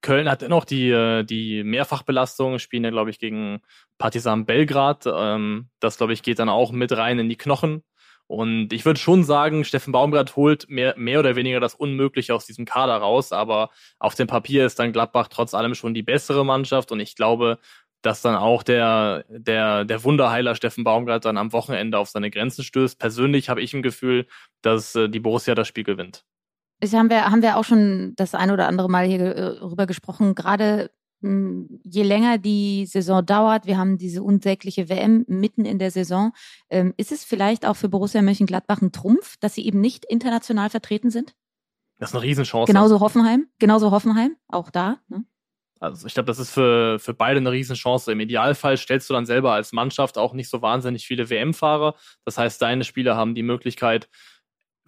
Köln 0.01 0.29
hat 0.29 0.41
dennoch 0.41 0.65
die, 0.65 0.89
äh, 0.89 1.23
die 1.23 1.63
Mehrfachbelastung, 1.63 2.59
spielen 2.59 2.83
ja, 2.83 2.89
glaube 2.89 3.09
ich, 3.09 3.19
gegen 3.19 3.61
Partizan 3.97 4.45
Belgrad. 4.45 5.05
Ähm, 5.05 5.69
das, 5.79 5.97
glaube 5.97 6.13
ich, 6.13 6.23
geht 6.23 6.39
dann 6.39 6.49
auch 6.49 6.71
mit 6.71 6.95
rein 6.95 7.19
in 7.19 7.29
die 7.29 7.37
Knochen. 7.37 7.83
Und 8.29 8.73
ich 8.73 8.85
würde 8.85 8.99
schon 8.99 9.23
sagen, 9.23 9.65
Steffen 9.65 9.91
Baumgart 9.91 10.35
holt 10.35 10.69
mehr, 10.69 10.93
mehr 10.97 11.19
oder 11.19 11.35
weniger 11.35 11.59
das 11.59 11.73
Unmögliche 11.73 12.35
aus 12.35 12.45
diesem 12.45 12.63
Kader 12.63 12.97
raus, 12.97 13.31
aber 13.31 13.71
auf 13.97 14.13
dem 14.13 14.27
Papier 14.27 14.67
ist 14.67 14.77
dann 14.77 14.93
Gladbach 14.93 15.29
trotz 15.29 15.55
allem 15.55 15.73
schon 15.73 15.95
die 15.95 16.03
bessere 16.03 16.45
Mannschaft 16.45 16.91
und 16.91 16.99
ich 16.99 17.15
glaube, 17.15 17.57
dass 18.03 18.21
dann 18.21 18.35
auch 18.35 18.61
der, 18.61 19.25
der, 19.29 19.83
der 19.83 20.03
Wunderheiler 20.03 20.53
Steffen 20.53 20.83
Baumgart 20.83 21.25
dann 21.25 21.37
am 21.37 21.53
Wochenende 21.53 21.97
auf 21.97 22.09
seine 22.09 22.29
Grenzen 22.29 22.63
stößt. 22.63 22.99
Persönlich 22.99 23.49
habe 23.49 23.61
ich 23.61 23.73
ein 23.73 23.81
Gefühl, 23.81 24.27
dass 24.61 24.93
äh, 24.93 25.09
die 25.09 25.19
Borussia 25.19 25.55
das 25.55 25.67
Spiel 25.67 25.83
gewinnt. 25.83 26.23
Das 26.81 26.93
haben 26.93 27.09
wir, 27.09 27.25
haben 27.25 27.41
wir 27.41 27.57
auch 27.57 27.65
schon 27.65 28.13
das 28.15 28.35
ein 28.35 28.51
oder 28.51 28.67
andere 28.67 28.89
Mal 28.89 29.07
hier 29.07 29.21
äh, 29.21 29.43
rüber 29.57 29.87
gesprochen. 29.87 30.35
Gerade 30.35 30.91
je 31.21 32.03
länger 32.03 32.37
die 32.37 32.85
Saison 32.85 33.25
dauert, 33.25 33.65
wir 33.65 33.77
haben 33.77 33.97
diese 33.97 34.23
unsägliche 34.23 34.87
WM 34.89 35.25
mitten 35.27 35.65
in 35.65 35.77
der 35.77 35.91
Saison, 35.91 36.31
ähm, 36.69 36.93
ist 36.97 37.11
es 37.11 37.25
vielleicht 37.25 37.65
auch 37.65 37.75
für 37.75 37.89
Borussia 37.89 38.21
Mönchengladbach 38.21 38.81
ein 38.81 38.91
Trumpf, 38.91 39.35
dass 39.39 39.55
sie 39.55 39.65
eben 39.65 39.81
nicht 39.81 40.05
international 40.05 40.69
vertreten 40.69 41.09
sind? 41.09 41.35
Das 41.97 42.11
ist 42.11 42.15
eine 42.15 42.23
Riesenchance. 42.23 42.71
Genauso 42.71 43.01
Hoffenheim, 43.01 43.47
genauso 43.59 43.91
Hoffenheim, 43.91 44.37
auch 44.47 44.69
da. 44.69 44.99
Ne? 45.09 45.25
Also 45.81 46.07
ich 46.07 46.13
glaube, 46.13 46.27
das 46.27 46.39
ist 46.39 46.51
für, 46.51 46.99
für 46.99 47.13
beide 47.13 47.37
eine 47.37 47.51
Riesenchance. 47.51 48.11
Im 48.11 48.19
Idealfall 48.19 48.77
stellst 48.77 49.09
du 49.09 49.13
dann 49.13 49.25
selber 49.25 49.53
als 49.53 49.71
Mannschaft 49.71 50.17
auch 50.17 50.33
nicht 50.33 50.49
so 50.49 50.61
wahnsinnig 50.61 51.05
viele 51.05 51.29
WM-Fahrer. 51.29 51.95
Das 52.25 52.37
heißt, 52.37 52.61
deine 52.61 52.83
Spieler 52.83 53.15
haben 53.15 53.35
die 53.35 53.43
Möglichkeit, 53.43 54.09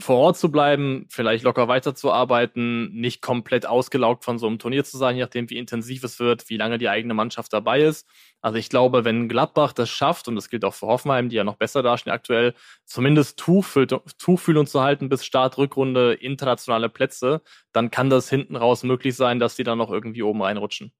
vor 0.01 0.17
Ort 0.17 0.37
zu 0.37 0.51
bleiben, 0.51 1.05
vielleicht 1.09 1.43
locker 1.43 1.67
weiterzuarbeiten, 1.67 2.91
nicht 2.93 3.21
komplett 3.21 3.65
ausgelaugt 3.65 4.23
von 4.23 4.37
so 4.37 4.47
einem 4.47 4.59
Turnier 4.59 4.83
zu 4.83 4.97
sein, 4.97 5.15
je 5.15 5.23
nachdem, 5.23 5.49
wie 5.49 5.57
intensiv 5.57 6.03
es 6.03 6.19
wird, 6.19 6.49
wie 6.49 6.57
lange 6.57 6.77
die 6.77 6.89
eigene 6.89 7.13
Mannschaft 7.13 7.53
dabei 7.53 7.81
ist. 7.81 8.07
Also 8.41 8.57
ich 8.57 8.69
glaube, 8.69 9.05
wenn 9.05 9.29
Gladbach 9.29 9.73
das 9.73 9.89
schafft, 9.89 10.27
und 10.27 10.35
das 10.35 10.49
gilt 10.49 10.65
auch 10.65 10.73
für 10.73 10.87
Hoffenheim, 10.87 11.29
die 11.29 11.35
ja 11.35 11.43
noch 11.43 11.55
besser 11.55 11.83
dastehen 11.83 12.13
aktuell, 12.13 12.53
zumindest 12.85 13.37
Tuchfühlung 13.39 14.67
zu 14.67 14.81
halten 14.81 15.09
bis 15.09 15.25
Start, 15.25 15.57
Rückrunde, 15.57 16.13
internationale 16.13 16.89
Plätze, 16.89 17.41
dann 17.71 17.91
kann 17.91 18.09
das 18.09 18.29
hinten 18.29 18.55
raus 18.55 18.83
möglich 18.83 19.15
sein, 19.15 19.39
dass 19.39 19.55
die 19.55 19.63
dann 19.63 19.77
noch 19.77 19.91
irgendwie 19.91 20.23
oben 20.23 20.41
reinrutschen. 20.41 20.91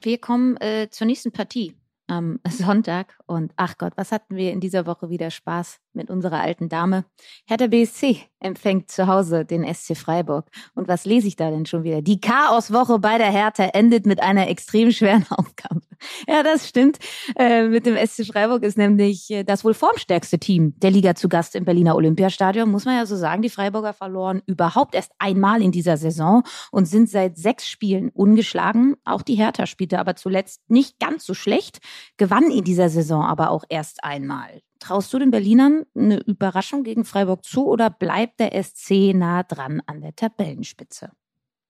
Wir 0.00 0.18
kommen 0.18 0.56
äh, 0.58 0.88
zur 0.90 1.06
nächsten 1.06 1.32
Partie 1.32 1.74
am 2.06 2.40
Sonntag. 2.48 3.18
Und 3.26 3.52
ach 3.56 3.78
Gott, 3.78 3.92
was 3.96 4.12
hatten 4.12 4.36
wir 4.36 4.52
in 4.52 4.60
dieser 4.60 4.86
Woche 4.86 5.10
wieder 5.10 5.30
Spaß 5.30 5.80
mit 5.94 6.10
unserer 6.10 6.40
alten 6.40 6.68
Dame. 6.68 7.04
Hertha 7.46 7.66
BSC 7.66 8.20
empfängt 8.40 8.90
zu 8.90 9.06
Hause 9.06 9.44
den 9.44 9.64
SC 9.72 9.96
Freiburg. 9.96 10.50
Und 10.74 10.86
was 10.86 11.04
lese 11.04 11.26
ich 11.26 11.36
da 11.36 11.50
denn 11.50 11.66
schon 11.66 11.82
wieder? 11.82 12.02
Die 12.02 12.20
Chaoswoche 12.20 12.98
bei 12.98 13.18
der 13.18 13.30
Hertha 13.30 13.64
endet 13.64 14.06
mit 14.06 14.22
einer 14.22 14.48
extrem 14.48 14.90
schweren 14.90 15.26
Aufgabe. 15.30 15.80
Ja, 16.28 16.42
das 16.42 16.68
stimmt. 16.68 16.98
Äh, 17.36 17.68
mit 17.68 17.86
dem 17.86 17.96
SC 17.96 18.26
Freiburg 18.26 18.62
ist 18.62 18.76
nämlich 18.76 19.30
äh, 19.30 19.44
das 19.44 19.64
wohl 19.64 19.74
formstärkste 19.74 20.38
Team 20.38 20.74
der 20.78 20.90
Liga 20.90 21.14
zu 21.14 21.28
Gast 21.28 21.54
im 21.54 21.64
Berliner 21.64 21.96
Olympiastadion. 21.96 22.70
Muss 22.70 22.84
man 22.84 22.96
ja 22.96 23.06
so 23.06 23.16
sagen, 23.16 23.42
die 23.42 23.50
Freiburger 23.50 23.94
verloren 23.94 24.42
überhaupt 24.46 24.94
erst 24.94 25.12
einmal 25.18 25.62
in 25.62 25.72
dieser 25.72 25.96
Saison 25.96 26.42
und 26.70 26.86
sind 26.86 27.08
seit 27.08 27.38
sechs 27.38 27.66
Spielen 27.66 28.10
ungeschlagen. 28.10 28.96
Auch 29.04 29.22
die 29.22 29.36
Hertha 29.36 29.66
spielte 29.66 29.98
aber 29.98 30.16
zuletzt 30.16 30.60
nicht 30.68 30.98
ganz 30.98 31.24
so 31.24 31.34
schlecht, 31.34 31.78
gewann 32.16 32.50
in 32.50 32.64
dieser 32.64 32.88
Saison 32.88 33.24
aber 33.24 33.50
auch 33.50 33.64
erst 33.68 34.04
einmal. 34.04 34.60
Traust 34.80 35.12
du 35.12 35.18
den 35.18 35.30
Berlinern 35.30 35.84
eine 35.94 36.18
Überraschung 36.20 36.82
gegen 36.84 37.04
Freiburg 37.04 37.44
zu 37.44 37.66
oder 37.66 37.90
bleibt 37.90 38.40
der 38.40 38.62
SC 38.62 39.14
nah 39.14 39.42
dran 39.42 39.82
an 39.86 40.00
der 40.00 40.14
Tabellenspitze? 40.14 41.10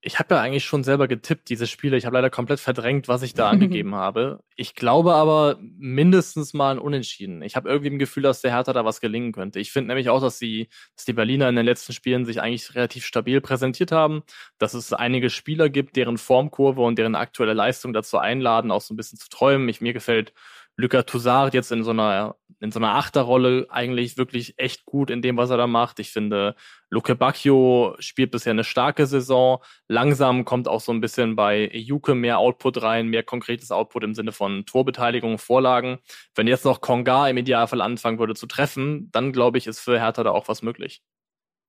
Ich 0.06 0.18
habe 0.18 0.34
ja 0.34 0.42
eigentlich 0.42 0.66
schon 0.66 0.84
selber 0.84 1.08
getippt, 1.08 1.48
diese 1.48 1.66
Spiele. 1.66 1.96
Ich 1.96 2.04
habe 2.04 2.16
leider 2.16 2.28
komplett 2.28 2.60
verdrängt, 2.60 3.08
was 3.08 3.22
ich 3.22 3.32
da 3.32 3.48
angegeben 3.48 3.94
habe. 3.94 4.40
Ich 4.54 4.74
glaube 4.74 5.14
aber 5.14 5.58
mindestens 5.60 6.52
mal 6.52 6.72
ein 6.72 6.78
Unentschieden. 6.78 7.40
Ich 7.40 7.56
habe 7.56 7.70
irgendwie 7.70 7.90
ein 7.90 7.98
Gefühl, 7.98 8.22
dass 8.22 8.42
der 8.42 8.50
Hertha 8.52 8.74
da 8.74 8.84
was 8.84 9.00
gelingen 9.00 9.32
könnte. 9.32 9.60
Ich 9.60 9.72
finde 9.72 9.88
nämlich 9.88 10.10
auch, 10.10 10.20
dass 10.20 10.38
die, 10.38 10.68
dass 10.94 11.06
die 11.06 11.14
Berliner 11.14 11.48
in 11.48 11.56
den 11.56 11.64
letzten 11.64 11.94
Spielen 11.94 12.26
sich 12.26 12.42
eigentlich 12.42 12.74
relativ 12.74 13.06
stabil 13.06 13.40
präsentiert 13.40 13.92
haben, 13.92 14.24
dass 14.58 14.74
es 14.74 14.92
einige 14.92 15.30
Spieler 15.30 15.70
gibt, 15.70 15.96
deren 15.96 16.18
Formkurve 16.18 16.82
und 16.82 16.98
deren 16.98 17.14
aktuelle 17.14 17.54
Leistung 17.54 17.94
dazu 17.94 18.18
einladen, 18.18 18.70
auch 18.70 18.82
so 18.82 18.92
ein 18.92 18.98
bisschen 18.98 19.18
zu 19.18 19.30
träumen. 19.30 19.70
Ich, 19.70 19.80
mir 19.80 19.94
gefällt 19.94 20.34
Lucas 20.76 21.06
Toussaint 21.06 21.54
jetzt 21.54 21.72
in 21.72 21.84
so 21.84 21.90
einer 21.90 22.37
in 22.64 22.72
so 22.72 22.78
einer 22.78 22.94
Achterrolle 22.94 23.66
eigentlich 23.68 24.16
wirklich 24.16 24.54
echt 24.56 24.87
gut 24.87 25.10
in 25.10 25.20
dem, 25.20 25.37
was 25.37 25.50
er 25.50 25.58
da 25.58 25.66
macht. 25.66 25.98
Ich 26.00 26.10
finde, 26.10 26.54
Luke 26.88 27.14
Bacchio 27.14 27.94
spielt 27.98 28.30
bisher 28.30 28.52
eine 28.52 28.64
starke 28.64 29.06
Saison. 29.06 29.62
Langsam 29.87 30.46
kommt 30.46 30.66
auch 30.66 30.80
so 30.80 30.90
ein 30.90 31.02
bisschen 31.02 31.37
bei 31.37 31.68
Juke 31.72 32.14
mehr 32.14 32.38
Output 32.38 32.82
rein, 32.82 33.08
mehr 33.08 33.22
konkretes 33.22 33.70
Output 33.70 34.04
im 34.04 34.14
Sinne 34.14 34.32
von 34.32 34.64
Torbeteiligung, 34.64 35.37
Vorlagen. 35.37 35.98
Wenn 36.34 36.46
jetzt 36.46 36.64
noch 36.64 36.80
Konga 36.80 37.28
im 37.28 37.37
Idealfall 37.37 37.82
anfangen 37.82 38.18
würde 38.18 38.34
zu 38.34 38.46
treffen, 38.46 39.10
dann 39.12 39.32
glaube 39.32 39.58
ich, 39.58 39.66
ist 39.66 39.80
für 39.80 40.00
Hertha 40.00 40.22
da 40.24 40.30
auch 40.30 40.48
was 40.48 40.62
möglich. 40.62 41.02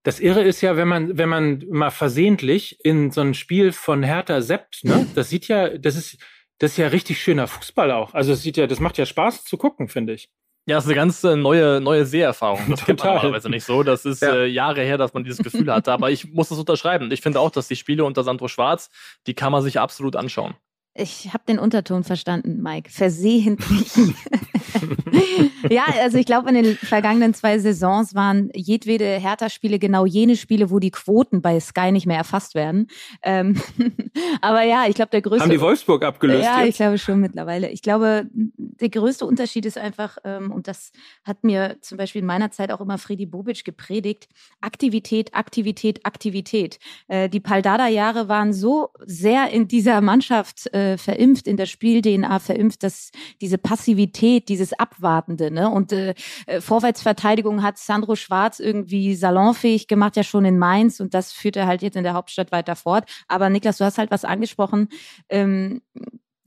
Das 0.04 0.20
Irre 0.20 0.44
ist 0.44 0.62
ja, 0.62 0.78
wenn 0.78 0.88
man, 0.88 1.18
wenn 1.18 1.30
man 1.30 1.64
mal 1.68 1.90
versehentlich 1.90 2.80
in 2.86 3.10
so 3.10 3.22
ein 3.22 3.34
Spiel 3.34 3.72
von 3.72 4.04
Hertha 4.04 4.40
seppt, 4.40 4.84
ne? 4.84 5.08
Das 5.16 5.30
sieht 5.30 5.48
ja, 5.48 5.78
das 5.78 5.96
ist, 5.96 6.18
das 6.60 6.72
ist 6.72 6.78
ja 6.78 6.88
richtig 6.88 7.22
schöner 7.22 7.48
Fußball 7.48 7.92
auch. 7.92 8.14
Also 8.14 8.34
es 8.34 8.42
sieht 8.42 8.58
ja, 8.58 8.68
das 8.68 8.80
macht 8.80 8.98
ja 8.98 9.06
Spaß 9.06 9.44
zu 9.44 9.58
gucken, 9.58 9.88
finde 9.88 10.14
ich. 10.14 10.30
Ja, 10.68 10.78
das 10.78 10.86
ist 10.86 10.90
eine 10.90 10.96
ganz 10.96 11.24
äh, 11.24 11.36
neue, 11.36 11.80
neue 11.80 12.06
Seherfahrung. 12.06 12.60
Das 12.70 12.86
kennt 12.86 13.00
man 13.00 13.16
normalerweise 13.16 13.50
nicht 13.50 13.66
so. 13.66 13.84
Das 13.84 14.04
ist 14.04 14.24
ja. 14.24 14.34
äh, 14.34 14.46
Jahre 14.48 14.82
her, 14.82 14.98
dass 14.98 15.14
man 15.14 15.24
dieses 15.24 15.44
Gefühl 15.44 15.72
hatte. 15.72 15.92
Aber 15.92 16.10
ich 16.10 16.34
muss 16.34 16.50
das 16.50 16.58
unterschreiben. 16.58 17.12
Ich 17.12 17.22
finde 17.22 17.40
auch, 17.40 17.52
dass 17.52 17.68
die 17.68 17.76
Spiele 17.76 18.04
unter 18.04 18.24
Sandro 18.24 18.48
Schwarz, 18.48 18.90
die 19.28 19.36
kann 19.36 19.52
man 19.52 19.62
sich 19.62 19.80
absolut 19.80 20.16
anschauen. 20.16 20.56
Ich 20.98 21.34
habe 21.34 21.44
den 21.46 21.60
Unterton 21.60 22.06
verstanden, 22.06 22.62
Mike. 22.62 22.90
Versehentlich. 22.90 23.92
ja, 25.70 25.84
also 26.02 26.18
ich 26.18 26.26
glaube, 26.26 26.48
in 26.48 26.56
den 26.56 26.78
vergangenen 26.78 27.34
zwei 27.34 27.60
Saisons 27.60 28.16
waren 28.16 28.50
jedwede 28.54 29.04
Hertha-Spiele 29.04 29.78
genau 29.78 30.06
jene 30.06 30.38
Spiele, 30.38 30.70
wo 30.70 30.80
die 30.80 30.92
Quoten 30.92 31.42
bei 31.42 31.60
Sky 31.60 31.92
nicht 31.92 32.06
mehr 32.06 32.16
erfasst 32.16 32.56
werden. 32.56 32.88
Ähm, 33.24 33.62
aber 34.42 34.64
ja, 34.64 34.86
ich 34.88 34.96
glaube, 34.96 35.10
der 35.10 35.22
größte. 35.22 35.44
Haben 35.44 35.52
die 35.52 35.60
Wolfsburg 35.60 36.06
abgelöst? 36.06 36.46
Ja, 36.46 36.60
jetzt? 36.60 36.70
ich 36.70 36.76
glaube 36.78 36.98
schon 36.98 37.20
mittlerweile. 37.20 37.70
Ich 37.72 37.82
glaube, 37.82 38.30
der 38.34 38.90
größte 38.90 39.26
Unterschied 39.26 39.66
ist 39.66 39.78
einfach, 39.78 40.18
ähm, 40.24 40.50
und 40.50 40.70
das 40.70 40.94
hat 41.26 41.44
mir 41.44 41.76
zum 41.82 41.98
Beispiel 41.98 42.22
in 42.22 42.28
meiner 42.28 42.52
Zeit 42.52 42.72
auch 42.72 42.80
immer 42.80 42.98
Freddy 42.98 43.26
Bobic 43.26 43.66
gepredigt, 43.66 44.30
Aktivität, 44.62 45.36
Aktivität, 45.36 46.06
Aktivität. 46.06 46.80
Äh, 47.10 47.28
die 47.28 47.42
Paldada-Jahre 47.42 48.30
waren 48.30 48.54
so 48.54 48.92
sehr 49.06 49.50
in 49.50 49.68
dieser 49.68 50.00
Mannschaft 50.00 50.74
äh, 50.74 50.85
äh, 50.86 50.98
verimpft, 50.98 51.48
in 51.48 51.58
der 51.58 51.66
Spiel-DNA 51.66 52.40
verimpft, 52.40 52.84
dass 52.84 53.12
diese 53.42 53.58
Passivität, 53.58 54.50
dieses 54.50 54.74
Abwartende, 54.74 55.52
ne? 55.52 55.70
Und 55.70 55.92
äh, 55.92 56.14
äh, 56.46 56.62
Vorwärtsverteidigung 56.62 57.64
hat 57.64 57.78
Sandro 57.78 58.16
Schwarz 58.16 58.60
irgendwie 58.60 59.16
salonfähig 59.16 59.88
gemacht, 59.88 60.16
ja 60.16 60.24
schon 60.24 60.46
in 60.46 60.60
Mainz 60.60 61.00
und 61.00 61.14
das 61.14 61.32
führt 61.32 61.56
er 61.56 61.68
halt 61.68 61.82
jetzt 61.82 61.96
in 61.98 62.04
der 62.04 62.14
Hauptstadt 62.14 62.52
weiter 62.52 62.76
fort. 62.76 63.10
Aber 63.28 63.50
Niklas, 63.50 63.78
du 63.78 63.86
hast 63.86 63.98
halt 63.98 64.12
was 64.12 64.26
angesprochen. 64.26 64.90
Ähm, 65.30 65.82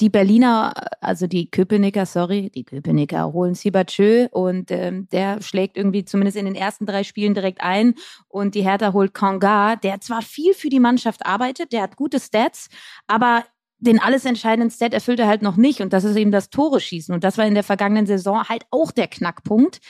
die 0.01 0.11
Berliner, 0.11 0.73
also 1.01 1.27
die 1.27 1.51
Köpenicker, 1.51 2.07
sorry, 2.07 2.51
die 2.51 2.65
Köpenicker 2.65 3.33
holen 3.33 3.55
Sibachö 3.55 4.29
und 4.31 4.71
ähm, 4.71 5.09
der 5.11 5.43
schlägt 5.43 5.77
irgendwie 5.77 6.05
zumindest 6.05 6.37
in 6.37 6.45
den 6.45 6.55
ersten 6.55 6.87
drei 6.87 7.03
Spielen 7.03 7.35
direkt 7.35 7.61
ein 7.61 7.95
und 8.29 8.55
die 8.55 8.63
Hertha 8.63 8.93
holt 8.93 9.13
Konga, 9.13 9.77
der 9.77 10.01
zwar 10.01 10.23
viel 10.23 10.55
für 10.55 10.69
die 10.69 10.81
Mannschaft 10.81 11.27
arbeitet, 11.27 11.73
der 11.73 11.83
hat 11.83 11.97
gute 11.97 12.21
Stats, 12.21 12.69
aber 13.09 13.45
den 13.79 14.01
alles 14.01 14.25
entscheidenden 14.25 14.71
Stat 14.71 14.93
erfüllt 14.93 15.21
er 15.21 15.29
halt 15.29 15.43
noch 15.43 15.57
nicht 15.57 15.81
und 15.81 15.93
das 15.93 16.05
ist 16.05 16.17
eben 16.17 16.33
das 16.33 16.51
Tore 16.51 16.81
schießen 16.81 17.15
und 17.15 17.25
das 17.25 17.39
war 17.39 17.47
in 17.47 17.55
der 17.55 17.65
vergangenen 17.65 18.07
Saison 18.07 18.45
halt 18.45 18.65
auch 18.71 18.91
der 18.91 19.09
Knackpunkt. 19.09 19.81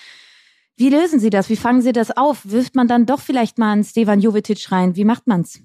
Wie 0.77 0.91
lösen 0.91 1.19
Sie 1.19 1.31
das? 1.31 1.49
Wie 1.49 1.57
fangen 1.57 1.83
Sie 1.83 1.93
das 1.93 2.17
auf? 2.17 2.43
Wirft 2.45 2.77
man 2.77 2.87
dann 2.87 3.07
doch 3.07 3.21
vielleicht 3.21 3.59
mal 3.59 3.73
einen 3.73 3.85
Stevan 3.85 4.21
Jovetic 4.21 4.71
rein? 4.71 4.95
Wie 4.95 5.05
macht 5.05 5.27
man's? 5.27 5.61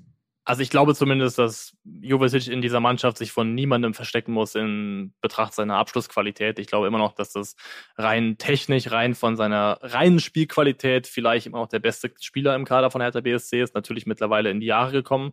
Also 0.45 0.61
ich 0.61 0.69
glaube 0.69 0.93
zumindest, 0.93 1.37
dass 1.39 1.77
Jovicic 1.85 2.47
in 2.47 2.61
dieser 2.61 2.81
Mannschaft 2.81 3.17
sich 3.17 3.31
von 3.31 3.55
niemandem 3.55 3.93
verstecken 3.93 4.33
muss 4.33 4.55
in 4.55 5.13
Betracht 5.21 5.53
seiner 5.53 5.77
Abschlussqualität. 5.77 6.59
Ich 6.59 6.67
glaube 6.67 6.87
immer 6.87 6.97
noch, 6.97 7.13
dass 7.13 7.31
das 7.31 7.55
rein 7.95 8.37
technisch, 8.37 8.91
rein 8.91 9.15
von 9.15 9.37
seiner 9.37 9.77
reinen 9.81 10.19
Spielqualität 10.19 11.07
vielleicht 11.07 11.45
immer 11.45 11.59
noch 11.59 11.69
der 11.69 11.79
beste 11.79 12.11
Spieler 12.19 12.55
im 12.55 12.65
Kader 12.65 12.91
von 12.91 12.99
Hertha 12.99 13.21
BSC 13.21 13.61
ist. 13.61 13.73
Natürlich 13.73 14.05
mittlerweile 14.05 14.49
in 14.49 14.59
die 14.59 14.65
Jahre 14.65 14.91
gekommen. 14.91 15.31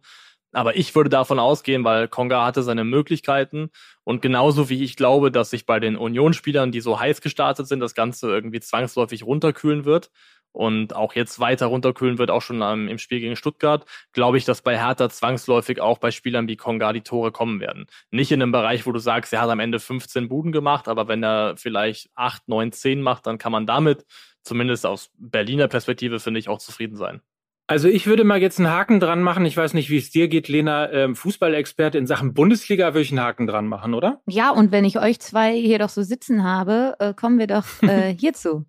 Aber 0.52 0.76
ich 0.76 0.94
würde 0.94 1.10
davon 1.10 1.38
ausgehen, 1.38 1.84
weil 1.84 2.08
Konga 2.08 2.44
hatte 2.44 2.62
seine 2.62 2.84
Möglichkeiten 2.84 3.70
und 4.04 4.20
genauso 4.22 4.68
wie 4.68 4.82
ich 4.82 4.96
glaube, 4.96 5.30
dass 5.30 5.50
sich 5.50 5.64
bei 5.66 5.78
den 5.78 5.96
Unionsspielern, 5.96 6.72
die 6.72 6.80
so 6.80 6.98
heiß 6.98 7.20
gestartet 7.20 7.68
sind, 7.68 7.80
das 7.80 7.94
Ganze 7.94 8.28
irgendwie 8.28 8.60
zwangsläufig 8.60 9.24
runterkühlen 9.24 9.84
wird 9.84 10.10
und 10.52 10.96
auch 10.96 11.14
jetzt 11.14 11.38
weiter 11.38 11.66
runterkühlen 11.66 12.18
wird, 12.18 12.32
auch 12.32 12.42
schon 12.42 12.60
im 12.60 12.98
Spiel 12.98 13.20
gegen 13.20 13.36
Stuttgart, 13.36 13.84
glaube 14.12 14.36
ich, 14.36 14.44
dass 14.44 14.62
bei 14.62 14.76
Hertha 14.76 15.08
zwangsläufig 15.08 15.80
auch 15.80 15.98
bei 15.98 16.10
Spielern 16.10 16.48
wie 16.48 16.56
Konga 16.56 16.92
die 16.92 17.02
Tore 17.02 17.30
kommen 17.30 17.60
werden. 17.60 17.86
Nicht 18.10 18.32
in 18.32 18.42
einem 18.42 18.50
Bereich, 18.50 18.84
wo 18.86 18.90
du 18.90 18.98
sagst, 18.98 19.32
er 19.32 19.42
hat 19.42 19.50
am 19.50 19.60
Ende 19.60 19.78
15 19.78 20.28
Buden 20.28 20.50
gemacht, 20.50 20.88
aber 20.88 21.06
wenn 21.06 21.22
er 21.22 21.56
vielleicht 21.56 22.10
8, 22.16 22.48
9, 22.48 22.72
10 22.72 23.00
macht, 23.00 23.26
dann 23.26 23.38
kann 23.38 23.52
man 23.52 23.66
damit 23.66 24.04
zumindest 24.42 24.86
aus 24.86 25.10
Berliner 25.16 25.68
Perspektive, 25.68 26.18
finde 26.18 26.40
ich, 26.40 26.48
auch 26.48 26.58
zufrieden 26.58 26.96
sein. 26.96 27.22
Also 27.70 27.86
ich 27.86 28.08
würde 28.08 28.24
mal 28.24 28.42
jetzt 28.42 28.58
einen 28.58 28.68
Haken 28.68 28.98
dran 28.98 29.22
machen. 29.22 29.46
Ich 29.46 29.56
weiß 29.56 29.74
nicht, 29.74 29.90
wie 29.90 29.98
es 29.98 30.10
dir 30.10 30.26
geht, 30.26 30.48
Lena. 30.48 30.90
Ähm, 30.90 31.14
Fußballexperte 31.14 31.98
in 31.98 32.06
Sachen 32.08 32.34
Bundesliga 32.34 32.94
würde 32.94 33.02
ich 33.02 33.12
einen 33.12 33.20
Haken 33.20 33.46
dran 33.46 33.68
machen, 33.68 33.94
oder? 33.94 34.20
Ja, 34.26 34.50
und 34.50 34.72
wenn 34.72 34.84
ich 34.84 34.98
euch 34.98 35.20
zwei 35.20 35.52
hier 35.52 35.78
doch 35.78 35.88
so 35.88 36.02
sitzen 36.02 36.42
habe, 36.42 36.96
äh, 36.98 37.14
kommen 37.14 37.38
wir 37.38 37.46
doch 37.46 37.64
äh, 37.82 38.12
hierzu. 38.18 38.64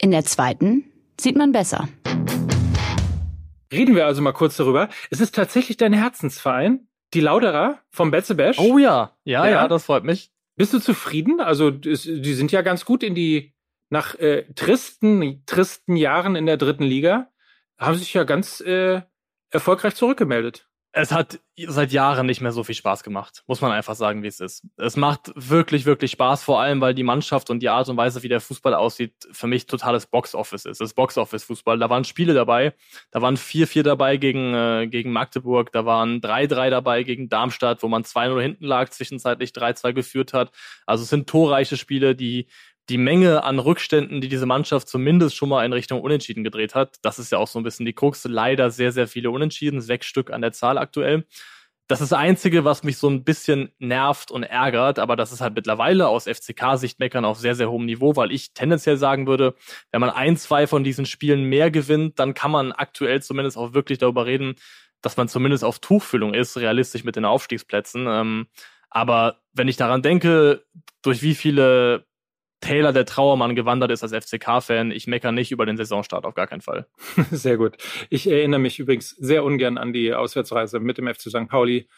In 0.00 0.10
der 0.10 0.24
zweiten 0.24 0.84
sieht 1.20 1.36
man 1.36 1.52
besser. 1.52 1.86
Reden 3.70 3.94
wir 3.94 4.06
also 4.06 4.22
mal 4.22 4.32
kurz 4.32 4.56
darüber. 4.56 4.88
Es 5.10 5.20
ist 5.20 5.34
tatsächlich 5.34 5.76
dein 5.76 5.92
Herzensverein, 5.92 6.88
die 7.12 7.20
Lauderer 7.20 7.80
vom 7.90 8.10
Betzebash. 8.10 8.58
Oh 8.58 8.78
ja. 8.78 9.18
ja, 9.22 9.44
ja, 9.44 9.50
ja, 9.50 9.68
das 9.68 9.84
freut 9.84 10.04
mich. 10.04 10.32
Bist 10.56 10.72
du 10.72 10.78
zufrieden? 10.78 11.42
Also 11.42 11.70
die 11.70 11.94
sind 11.94 12.52
ja 12.52 12.62
ganz 12.62 12.86
gut 12.86 13.02
in 13.02 13.14
die 13.14 13.52
nach 13.90 14.14
äh, 14.14 14.44
tristen 14.54 15.42
tristen 15.44 15.96
Jahren 15.96 16.36
in 16.36 16.46
der 16.46 16.56
dritten 16.56 16.84
Liga 16.84 17.30
haben 17.80 17.96
sich 17.96 18.12
ja 18.14 18.24
ganz 18.24 18.60
äh, 18.60 19.00
erfolgreich 19.50 19.94
zurückgemeldet. 19.94 20.66
Es 20.92 21.12
hat 21.12 21.38
seit 21.56 21.92
Jahren 21.92 22.26
nicht 22.26 22.40
mehr 22.40 22.50
so 22.50 22.64
viel 22.64 22.74
Spaß 22.74 23.04
gemacht, 23.04 23.44
muss 23.46 23.60
man 23.60 23.70
einfach 23.70 23.94
sagen, 23.94 24.24
wie 24.24 24.26
es 24.26 24.40
ist. 24.40 24.66
Es 24.76 24.96
macht 24.96 25.30
wirklich, 25.36 25.86
wirklich 25.86 26.10
Spaß, 26.10 26.42
vor 26.42 26.60
allem, 26.60 26.80
weil 26.80 26.94
die 26.94 27.04
Mannschaft 27.04 27.48
und 27.48 27.60
die 27.60 27.68
Art 27.68 27.88
und 27.88 27.96
Weise, 27.96 28.24
wie 28.24 28.28
der 28.28 28.40
Fußball 28.40 28.74
aussieht, 28.74 29.14
für 29.30 29.46
mich 29.46 29.66
totales 29.66 30.06
Boxoffice 30.06 30.64
ist. 30.64 30.80
Das 30.80 30.94
Boxoffice-Fußball. 30.94 31.78
Da 31.78 31.88
waren 31.90 32.02
Spiele 32.02 32.34
dabei, 32.34 32.74
da 33.12 33.22
waren 33.22 33.36
4-4 33.36 33.84
dabei 33.84 34.16
gegen, 34.16 34.52
äh, 34.52 34.88
gegen 34.88 35.12
Magdeburg, 35.12 35.70
da 35.70 35.86
waren 35.86 36.20
3-3 36.20 36.70
dabei 36.70 37.04
gegen 37.04 37.28
Darmstadt, 37.28 37.84
wo 37.84 37.88
man 37.88 38.02
2-0 38.02 38.42
hinten 38.42 38.64
lag, 38.64 38.88
zwischenzeitlich 38.88 39.50
3-2 39.50 39.92
geführt 39.92 40.32
hat. 40.32 40.50
Also 40.86 41.04
es 41.04 41.10
sind 41.10 41.28
torreiche 41.28 41.76
Spiele, 41.76 42.16
die 42.16 42.48
die 42.90 42.98
Menge 42.98 43.44
an 43.44 43.60
Rückständen, 43.60 44.20
die 44.20 44.28
diese 44.28 44.46
Mannschaft 44.46 44.88
zumindest 44.88 45.36
schon 45.36 45.48
mal 45.48 45.64
in 45.64 45.72
Richtung 45.72 46.00
Unentschieden 46.00 46.42
gedreht 46.42 46.74
hat, 46.74 46.96
das 47.02 47.20
ist 47.20 47.30
ja 47.30 47.38
auch 47.38 47.46
so 47.46 47.60
ein 47.60 47.62
bisschen 47.62 47.86
die 47.86 47.92
Krux. 47.92 48.24
Leider 48.24 48.70
sehr, 48.72 48.90
sehr 48.90 49.06
viele 49.06 49.30
Unentschieden, 49.30 49.80
sechs 49.80 50.06
Stück 50.06 50.32
an 50.32 50.42
der 50.42 50.52
Zahl 50.52 50.76
aktuell. 50.76 51.24
Das 51.86 52.00
ist 52.00 52.10
das 52.10 52.18
Einzige, 52.18 52.64
was 52.64 52.82
mich 52.82 52.98
so 52.98 53.08
ein 53.08 53.22
bisschen 53.22 53.70
nervt 53.78 54.32
und 54.32 54.42
ärgert, 54.42 54.98
aber 54.98 55.14
das 55.14 55.32
ist 55.32 55.40
halt 55.40 55.54
mittlerweile 55.54 56.08
aus 56.08 56.24
FCK-Sicht 56.24 56.98
meckern 56.98 57.24
auf 57.24 57.38
sehr, 57.38 57.54
sehr 57.54 57.70
hohem 57.70 57.86
Niveau, 57.86 58.16
weil 58.16 58.32
ich 58.32 58.54
tendenziell 58.54 58.96
sagen 58.96 59.28
würde, 59.28 59.54
wenn 59.92 60.00
man 60.00 60.10
ein, 60.10 60.36
zwei 60.36 60.66
von 60.66 60.82
diesen 60.82 61.06
Spielen 61.06 61.44
mehr 61.44 61.70
gewinnt, 61.70 62.18
dann 62.18 62.34
kann 62.34 62.50
man 62.50 62.72
aktuell 62.72 63.22
zumindest 63.22 63.56
auch 63.56 63.72
wirklich 63.72 63.98
darüber 63.98 64.26
reden, 64.26 64.56
dass 65.00 65.16
man 65.16 65.28
zumindest 65.28 65.64
auf 65.64 65.78
Tuchfüllung 65.78 66.34
ist, 66.34 66.56
realistisch 66.56 67.04
mit 67.04 67.16
den 67.16 67.24
Aufstiegsplätzen. 67.24 68.06
Ähm, 68.08 68.46
aber 68.88 69.40
wenn 69.52 69.68
ich 69.68 69.76
daran 69.76 70.02
denke, 70.02 70.64
durch 71.02 71.22
wie 71.22 71.34
viele 71.34 72.06
Taylor 72.60 72.92
der 72.92 73.06
Trauermann 73.06 73.54
gewandert 73.54 73.90
ist 73.90 74.02
als 74.02 74.12
FCK-Fan. 74.12 74.90
Ich 74.90 75.06
meckere 75.06 75.32
nicht 75.32 75.50
über 75.50 75.66
den 75.66 75.76
Saisonstart, 75.76 76.24
auf 76.24 76.34
gar 76.34 76.46
keinen 76.46 76.60
Fall. 76.60 76.86
Sehr 77.30 77.56
gut. 77.56 77.76
Ich 78.10 78.30
erinnere 78.30 78.60
mich 78.60 78.78
übrigens 78.78 79.10
sehr 79.10 79.44
ungern 79.44 79.78
an 79.78 79.92
die 79.92 80.12
Auswärtsreise 80.12 80.80
mit 80.80 80.98
dem 80.98 81.12
FC 81.12 81.30
St. 81.30 81.48
Pauli. 81.48 81.88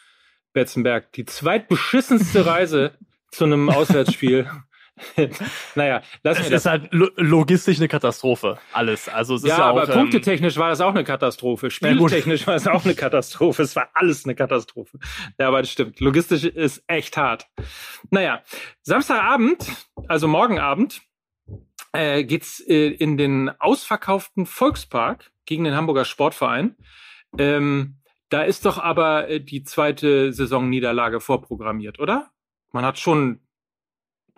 Betzenberg, 0.53 1.11
die 1.13 1.25
zweitbeschissenste 1.25 2.45
Reise 2.45 2.97
zu 3.31 3.45
einem 3.45 3.69
Auswärtsspiel 3.69 4.47
naja, 5.75 6.01
lass 6.23 6.39
es 6.39 6.49
ist 6.49 6.65
halt 6.65 6.89
logistisch 6.91 7.77
eine 7.77 7.87
Katastrophe, 7.87 8.59
alles. 8.73 9.09
Also 9.09 9.35
es 9.35 9.43
ja, 9.43 9.53
ist 9.53 9.57
ja 9.57 9.65
aber 9.65 9.83
auch, 9.83 9.89
ähm, 9.89 9.93
punktetechnisch 9.93 10.57
war 10.57 10.69
das 10.69 10.81
auch 10.81 10.93
eine 10.93 11.03
Katastrophe. 11.03 11.71
Spieltechnisch 11.71 12.45
war 12.45 12.55
es 12.55 12.67
auch 12.67 12.85
eine 12.85 12.93
Katastrophe. 12.93 13.63
Es 13.63 13.75
war 13.75 13.89
alles 13.93 14.25
eine 14.25 14.35
Katastrophe. 14.35 14.99
Ja, 15.39 15.47
aber 15.47 15.61
das 15.61 15.71
stimmt. 15.71 15.99
Logistisch 15.99 16.43
ist 16.43 16.83
echt 16.87 17.17
hart. 17.17 17.47
Naja, 18.11 18.43
Samstagabend, 18.83 19.65
also 20.07 20.27
morgen 20.27 20.59
Abend, 20.59 21.01
äh, 21.91 22.23
geht's 22.23 22.59
äh, 22.59 22.87
in 22.89 23.17
den 23.17 23.49
ausverkauften 23.49 24.45
Volkspark 24.45 25.31
gegen 25.45 25.63
den 25.63 25.75
Hamburger 25.75 26.05
Sportverein. 26.05 26.75
Ähm, 27.37 27.97
da 28.29 28.43
ist 28.43 28.65
doch 28.65 28.77
aber 28.77 29.29
äh, 29.29 29.39
die 29.39 29.63
zweite 29.63 30.33
Saisonniederlage 30.33 31.19
vorprogrammiert, 31.19 31.99
oder? 31.99 32.31
Man 32.71 32.85
hat 32.85 32.97
schon 32.97 33.42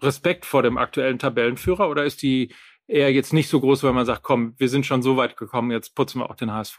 Respekt 0.02 0.46
vor 0.46 0.64
dem 0.64 0.78
aktuellen 0.78 1.20
Tabellenführer 1.20 1.90
oder 1.90 2.04
ist 2.04 2.22
die 2.22 2.54
eher 2.88 3.12
jetzt 3.12 3.34
nicht 3.34 3.50
so 3.50 3.60
groß, 3.60 3.84
weil 3.84 3.94
man 3.94 4.06
sagt, 4.06 4.24
komm, 4.24 4.54
wir 4.58 4.70
sind 4.70 4.86
schon 4.86 5.02
so 5.02 5.18
weit 5.18 5.38
gekommen, 5.38 5.72
jetzt 5.72 5.96
putzen 5.96 6.20
wir 6.20 6.30
auch 6.30 6.36
den 6.36 6.52
HSV? 6.52 6.78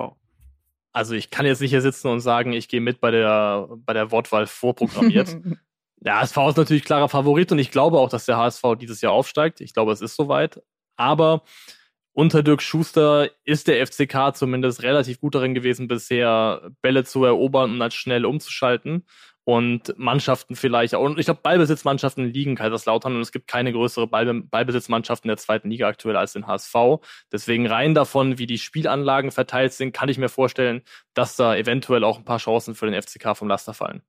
Also 0.93 1.15
ich 1.15 1.31
kann 1.31 1.47
jetzt 1.47 1.61
nicht 1.61 1.71
hier 1.71 1.83
sitzen 1.83 2.09
und 2.09 2.21
sagen, 2.21 2.53
ich 2.53 2.69
gehe 2.69 2.81
mit 2.81 3.01
bei 3.01 3.11
der, 3.11 3.69
bei 3.85 3.93
der 3.93 4.11
Wortwahl 4.11 4.47
vorprogrammiert. 4.47 5.37
der 5.97 6.21
HSV 6.21 6.37
ist 6.49 6.57
natürlich 6.57 6.85
klarer 6.85 7.09
Favorit 7.09 7.53
und 7.53 7.59
ich 7.59 7.71
glaube 7.71 7.99
auch, 7.99 8.09
dass 8.09 8.27
der 8.27 8.39
HSV 8.39 8.63
dieses 8.81 9.01
Jahr 9.01 9.13
aufsteigt. 9.13 9.61
Ich 9.61 9.75
glaube, 9.75 9.93
es 9.93 10.01
ist 10.01 10.17
soweit. 10.17 10.63
Aber 10.97 11.43
unter 12.13 12.43
Dirk 12.43 12.63
Schuster 12.63 13.29
ist 13.45 13.69
der 13.69 13.87
FCK 13.87 14.35
zumindest 14.35 14.83
relativ 14.83 15.21
gut 15.21 15.35
darin 15.35 15.55
gewesen, 15.55 15.87
bisher 15.87 16.71
Bälle 16.81 17.05
zu 17.05 17.25
erobern 17.25 17.73
und 17.73 17.79
dann 17.79 17.91
schnell 17.91 18.25
umzuschalten 18.25 19.05
und 19.47 19.97
Mannschaften 19.97 20.57
vielleicht, 20.57 20.95
und 20.95 21.21
ich 21.21 21.27
glaube, 21.27 21.39
Ballbesitzmannschaften 21.41 22.25
liegen 22.33 22.57
Kaiserslautern 22.57 23.15
und 23.15 23.21
es 23.21 23.31
gibt 23.31 23.47
keine 23.47 23.73
größere 23.73 24.09
Ball, 24.09 24.43
Ballbesitzmannschaften 24.43 25.29
der 25.29 25.37
zweiten 25.37 25.71
Liga 25.71 25.87
aktuell 25.87 26.17
als 26.17 26.33
den 26.33 26.49
HSV. 26.49 26.75
Deswegen 27.31 27.69
rein 27.69 27.95
davon, 27.95 28.39
wie 28.39 28.49
die 28.49 28.59
Spielanlagen 28.59 29.31
verteilt 29.31 29.73
sind, 29.73 29.93
kann 29.93 30.09
ich 30.09 30.19
mir 30.19 30.29
vorstellen, 30.29 30.83
dass 31.15 31.37
da 31.37 31.55
eventuell 31.55 32.03
auch 32.03 32.19
ein 32.19 32.25
paar 32.25 32.39
Chancen 32.39 32.75
für 32.75 32.91
den 32.91 33.01
FCK 33.01 33.37
vom 33.37 33.47
Laster 33.47 33.73
fallen. 33.73 34.03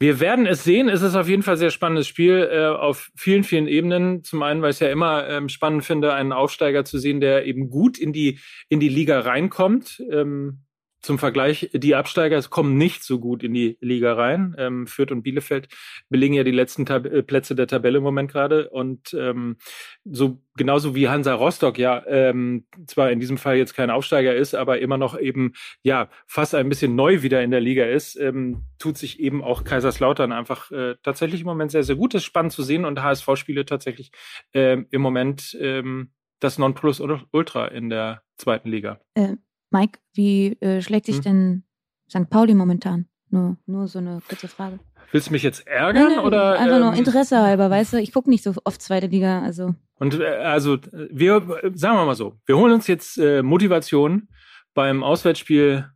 Wir 0.00 0.18
werden 0.18 0.46
es 0.46 0.64
sehen. 0.64 0.88
Es 0.88 1.02
ist 1.02 1.14
auf 1.14 1.28
jeden 1.28 1.44
Fall 1.44 1.54
ein 1.54 1.58
sehr 1.58 1.70
spannendes 1.70 2.08
Spiel 2.08 2.48
äh, 2.50 2.66
auf 2.66 3.12
vielen, 3.14 3.44
vielen 3.44 3.68
Ebenen. 3.68 4.24
Zum 4.24 4.42
einen, 4.42 4.60
weil 4.60 4.72
ich 4.72 4.80
ja 4.80 4.90
immer 4.90 5.28
ähm, 5.28 5.48
spannend 5.48 5.84
finde, 5.84 6.14
einen 6.14 6.32
Aufsteiger 6.32 6.84
zu 6.84 6.98
sehen, 6.98 7.20
der 7.20 7.46
eben 7.46 7.70
gut 7.70 7.96
in 7.96 8.12
die, 8.12 8.40
in 8.68 8.80
die 8.80 8.88
Liga 8.88 9.20
reinkommt. 9.20 10.02
Ähm, 10.10 10.64
zum 11.00 11.18
Vergleich, 11.18 11.70
die 11.72 11.94
Absteiger 11.94 12.40
kommen 12.42 12.76
nicht 12.76 13.04
so 13.04 13.18
gut 13.18 13.42
in 13.42 13.54
die 13.54 13.78
Liga 13.80 14.14
rein. 14.14 14.54
Ähm, 14.58 14.86
Fürth 14.86 15.12
und 15.12 15.22
Bielefeld 15.22 15.68
belegen 16.10 16.34
ja 16.34 16.44
die 16.44 16.50
letzten 16.50 16.84
Tab 16.84 17.06
äh, 17.06 17.22
Plätze 17.22 17.54
der 17.54 17.66
Tabelle 17.66 17.98
im 17.98 18.04
Moment 18.04 18.30
gerade. 18.30 18.68
Und 18.68 19.14
ähm, 19.14 19.56
so 20.04 20.42
genauso 20.56 20.94
wie 20.94 21.08
Hansa 21.08 21.34
Rostock 21.34 21.78
ja 21.78 22.04
ähm, 22.06 22.66
zwar 22.86 23.10
in 23.10 23.18
diesem 23.18 23.38
Fall 23.38 23.56
jetzt 23.56 23.74
kein 23.74 23.90
Aufsteiger 23.90 24.34
ist, 24.34 24.54
aber 24.54 24.80
immer 24.80 24.98
noch 24.98 25.18
eben 25.18 25.54
ja 25.82 26.10
fast 26.26 26.54
ein 26.54 26.68
bisschen 26.68 26.94
neu 26.96 27.22
wieder 27.22 27.42
in 27.42 27.50
der 27.50 27.60
Liga 27.60 27.86
ist, 27.86 28.16
ähm, 28.16 28.64
tut 28.78 28.98
sich 28.98 29.20
eben 29.20 29.42
auch 29.42 29.64
Kaiserslautern 29.64 30.32
einfach 30.32 30.70
äh, 30.70 30.96
tatsächlich 31.02 31.40
im 31.40 31.46
Moment 31.46 31.70
sehr, 31.70 31.82
sehr 31.82 31.96
gut. 31.96 32.12
Das 32.12 32.22
ist 32.22 32.26
spannend 32.26 32.52
zu 32.52 32.62
sehen 32.62 32.84
und 32.84 33.02
HSV 33.02 33.26
spiele 33.36 33.64
tatsächlich 33.64 34.12
ähm, 34.52 34.86
im 34.90 35.00
Moment 35.00 35.56
ähm, 35.58 36.10
das 36.40 36.58
Nonplusultra 36.58 37.66
in 37.68 37.88
der 37.88 38.22
zweiten 38.36 38.68
Liga. 38.68 39.00
Äh, 39.14 39.36
Mike, 39.70 39.98
wie 40.14 40.58
äh, 40.60 40.82
schlägt 40.82 41.06
sich 41.06 41.16
hm. 41.16 41.22
denn 41.22 41.64
St. 42.10 42.28
Pauli 42.28 42.54
momentan? 42.54 43.06
Nur, 43.30 43.56
nur 43.66 43.86
so 43.86 44.00
eine 44.00 44.20
kurze 44.28 44.48
Frage. 44.48 44.80
Willst 45.12 45.28
du 45.28 45.32
mich 45.32 45.42
jetzt 45.42 45.66
ärgern 45.66 46.04
nein, 46.04 46.16
nein, 46.16 46.24
oder? 46.24 46.58
Einfach 46.58 46.76
ähm, 46.76 46.82
nur 46.82 46.94
Interesse 46.94 47.40
halber, 47.40 47.70
weißt 47.70 47.94
du? 47.94 48.00
Ich 48.00 48.12
gucke 48.12 48.30
nicht 48.30 48.42
so 48.42 48.54
oft 48.64 48.82
zweite 48.82 49.06
Liga, 49.06 49.40
also. 49.42 49.74
Und 49.96 50.18
äh, 50.20 50.26
also 50.26 50.78
wir 51.10 51.40
sagen 51.74 51.96
wir 51.96 52.04
mal 52.04 52.14
so, 52.14 52.36
wir 52.46 52.56
holen 52.56 52.72
uns 52.72 52.86
jetzt 52.86 53.18
äh, 53.18 53.42
Motivation 53.42 54.28
beim 54.74 55.02
Auswärtsspiel 55.02 55.90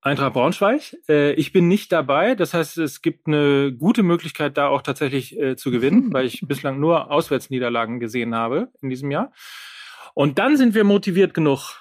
Eintracht 0.00 0.34
Braunschweig. 0.34 0.96
Äh, 1.08 1.32
ich 1.32 1.52
bin 1.52 1.68
nicht 1.68 1.90
dabei, 1.90 2.34
das 2.34 2.54
heißt, 2.54 2.78
es 2.78 3.02
gibt 3.02 3.26
eine 3.26 3.72
gute 3.72 4.02
Möglichkeit, 4.02 4.56
da 4.56 4.68
auch 4.68 4.82
tatsächlich 4.82 5.38
äh, 5.38 5.56
zu 5.56 5.70
gewinnen, 5.70 6.10
weil 6.12 6.26
ich 6.26 6.42
bislang 6.46 6.80
nur 6.80 7.10
Auswärtsniederlagen 7.10 8.00
gesehen 8.00 8.34
habe 8.34 8.68
in 8.80 8.90
diesem 8.90 9.10
Jahr. 9.10 9.32
Und 10.14 10.38
dann 10.38 10.56
sind 10.56 10.74
wir 10.74 10.84
motiviert 10.84 11.34
genug, 11.34 11.80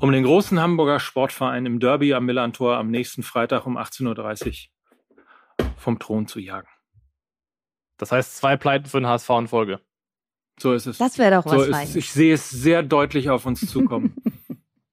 um 0.00 0.12
den 0.12 0.24
großen 0.24 0.60
Hamburger 0.60 1.00
Sportverein 1.00 1.66
im 1.66 1.80
Derby 1.80 2.14
am 2.14 2.24
Millantor 2.24 2.76
am 2.76 2.90
nächsten 2.90 3.22
Freitag 3.22 3.66
um 3.66 3.78
18.30 3.78 4.68
Uhr 5.58 5.66
vom 5.76 5.98
Thron 5.98 6.26
zu 6.26 6.40
jagen. 6.40 6.68
Das 7.98 8.10
heißt, 8.12 8.36
zwei 8.36 8.56
Pleiten 8.56 8.86
für 8.86 9.00
den 9.00 9.06
HSV 9.06 9.30
in 9.30 9.48
Folge. 9.48 9.80
So 10.58 10.72
ist 10.72 10.86
es. 10.86 10.98
Das 10.98 11.18
wäre 11.18 11.36
doch 11.36 11.46
was. 11.46 11.52
So 11.52 11.62
ist 11.62 11.96
Ich 11.96 12.12
sehe 12.12 12.34
es 12.34 12.50
sehr 12.50 12.82
deutlich 12.82 13.30
auf 13.30 13.46
uns 13.46 13.60
zukommen. 13.60 14.16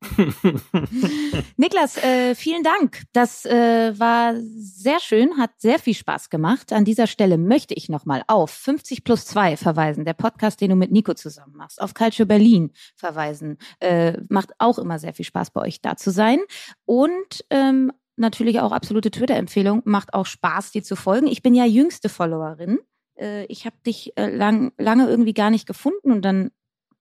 Niklas, 1.58 1.98
äh, 1.98 2.34
vielen 2.36 2.64
Dank. 2.64 3.04
Das 3.14 3.46
äh, 3.46 3.98
war 4.00 4.34
sehr 4.36 5.00
schön, 5.00 5.38
hat 5.38 5.52
sehr 5.58 5.80
viel 5.80 5.94
Spaß 5.94 6.30
gemacht. 6.30 6.74
An 6.74 6.86
dieser 6.86 7.08
Stelle 7.08 7.38
möchte 7.38 7.74
ich 7.74 7.88
nochmal 7.88 8.24
auf 8.28 8.50
50 8.52 9.04
plus 9.04 9.26
2 9.26 9.58
verweisen, 9.58 10.06
der 10.06 10.14
Podcast, 10.14 10.60
den 10.62 10.72
du 10.72 10.76
mit 10.76 10.92
Nico 10.92 11.14
zusammen 11.14 11.56
machst, 11.56 11.82
auf 11.82 11.94
Culture 11.94 12.26
Berlin 12.26 12.72
verweisen. 12.96 13.58
Äh, 13.80 14.18
macht 14.30 14.52
auch 14.58 14.80
immer 14.80 14.98
sehr 14.98 15.14
viel 15.14 15.26
Spaß 15.26 15.52
bei 15.52 15.62
euch 15.62 15.82
da 15.82 15.96
zu 15.96 16.12
sein. 16.12 16.40
Und 16.86 17.46
ähm, 17.50 17.92
natürlich 18.16 18.60
auch 18.60 18.72
absolute 18.72 19.12
Twitter-Empfehlung, 19.12 19.82
macht 19.86 20.14
auch 20.14 20.26
Spaß, 20.26 20.72
dir 20.72 20.84
zu 20.84 20.96
folgen. 20.96 21.28
Ich 21.28 21.44
bin 21.44 21.54
ja 21.54 21.66
jüngste 21.66 22.10
Followerin. 22.10 22.80
Äh, 23.20 23.46
ich 23.46 23.66
habe 23.66 23.76
dich 23.86 24.18
äh, 24.18 24.36
lang, 24.36 24.72
lange 24.78 25.08
irgendwie 25.08 25.34
gar 25.34 25.52
nicht 25.52 25.68
gefunden 25.68 26.12
und 26.12 26.24
dann 26.24 26.52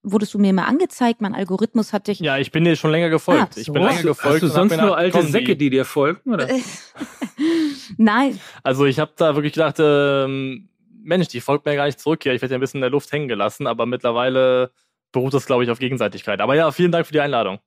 wurdest 0.03 0.35
du 0.35 0.39
mir 0.39 0.53
mal 0.53 0.65
angezeigt, 0.65 1.21
mein 1.21 1.35
Algorithmus 1.35 1.93
hat 1.93 2.09
dich. 2.09 2.21
Ja, 2.21 2.39
ich 2.39 2.53
bin 2.53 2.65
dir 2.65 2.77
schon 2.77 2.91
länger 2.91 3.11
gefolgt. 3.11 3.41
Ah, 3.43 3.49
so. 3.53 3.61
Ich 3.61 3.73
bin 3.73 3.83
länger 3.83 4.03
gefolgt. 4.03 4.35
Hast 4.37 4.43
du 4.43 4.49
sonst 4.49 4.77
nur 4.77 4.97
alte 4.97 5.23
Säcke, 5.23 5.57
die 5.57 5.71
dir 5.71 5.85
folgen, 5.85 6.33
oder? 6.33 6.49
Nein. 7.97 8.41
Also 8.63 8.87
ich 8.87 8.99
habe 8.99 9.13
da 9.17 9.35
wirklich 9.35 9.53
gedacht, 9.53 9.77
ähm, 9.79 10.69
Mensch, 11.03 11.29
die 11.29 11.41
folgt 11.41 11.67
mir 11.67 11.77
gar 11.77 11.87
nicht 11.87 12.01
zurück 12.01 12.23
hier. 12.23 12.33
Ich 12.33 12.43
werde 12.43 12.55
ja 12.55 12.59
ein 12.59 12.61
bisschen 12.61 12.79
in 12.79 12.83
der 12.83 12.91
Luft 12.91 13.13
hängen 13.13 13.29
gelassen, 13.29 13.67
aber 13.67 13.87
mittlerweile 13.87 14.71
beruht 15.13 15.35
das, 15.35 15.47
glaube 15.47 15.65
ich, 15.65 15.71
auf 15.71 15.79
Gegenseitigkeit. 15.79 16.41
Aber 16.41 16.55
ja, 16.55 16.71
vielen 16.71 16.93
Dank 16.93 17.07
für 17.07 17.13
die 17.13 17.21
Einladung. 17.21 17.59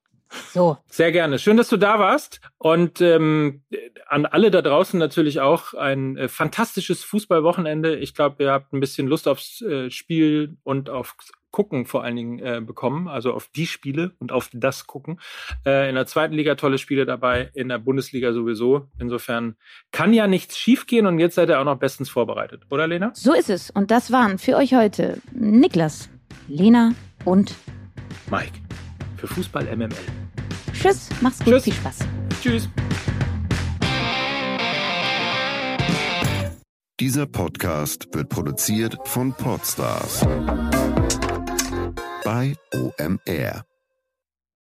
So. 0.52 0.78
Sehr 0.88 1.12
gerne. 1.12 1.38
Schön, 1.38 1.58
dass 1.58 1.70
du 1.70 1.78
da 1.78 2.00
warst. 2.00 2.42
Und 2.58 3.02
ähm, 3.02 3.64
an 4.08 4.26
alle 4.26 4.50
da 4.50 4.62
draußen 4.62 5.00
natürlich 5.00 5.42
auch 5.42 5.74
ein 5.74 6.18
äh, 6.18 6.28
fantastisches 6.28 7.04
Fußballwochenende. 7.04 7.96
Ich 7.98 8.16
glaube, 8.16 8.44
ihr 8.44 8.52
habt 8.52 8.74
ein 8.74 8.80
bisschen 8.80 9.08
Lust 9.08 9.28
aufs 9.28 9.62
äh, 9.62 9.92
Spiel 9.92 10.58
und 10.64 10.90
aufs 10.90 11.32
Gucken 11.54 11.86
vor 11.86 12.04
allen 12.04 12.16
Dingen 12.16 12.40
äh, 12.40 12.62
bekommen, 12.66 13.08
also 13.08 13.32
auf 13.32 13.48
die 13.56 13.68
Spiele 13.68 14.12
und 14.20 14.32
auf 14.32 14.50
das 14.52 14.88
Gucken. 14.88 15.20
Äh, 15.66 15.88
in 15.88 15.96
der 15.96 16.08
zweiten 16.08 16.34
Liga 16.34 16.56
tolle 16.56 16.80
Spiele 16.80 17.06
dabei, 17.06 17.52
in 17.54 17.70
der 17.70 17.78
Bundesliga 17.78 18.34
sowieso. 18.34 18.90
Insofern 19.00 19.56
kann 19.92 20.14
ja 20.14 20.26
nichts 20.26 20.58
schiefgehen 20.58 21.06
und 21.06 21.20
jetzt 21.20 21.36
seid 21.36 21.50
ihr 21.50 21.60
auch 21.60 21.64
noch 21.64 21.78
bestens 21.78 22.10
vorbereitet, 22.10 22.64
oder 22.72 22.88
Lena? 22.88 23.12
So 23.14 23.34
ist 23.34 23.52
es. 23.52 23.70
Und 23.70 23.92
das 23.92 24.12
waren 24.12 24.40
für 24.40 24.58
euch 24.58 24.74
heute 24.74 25.22
Niklas, 25.32 26.10
Lena 26.48 26.94
und 27.24 27.54
Mike 28.32 28.60
für 29.18 29.28
Fußball 29.28 29.66
MML. 29.76 29.90
Tschüss, 30.74 31.10
mach's 31.22 31.38
gut, 31.38 31.54
Tschüss. 31.54 31.64
viel 31.66 31.74
Spaß. 31.74 32.00
Tschüss. 32.42 32.70
Dieser 37.00 37.28
Podcast 37.28 38.08
wird 38.14 38.30
produziert 38.30 38.98
von 39.06 39.34
Podstars 39.34 40.26
OMR. 42.74 43.73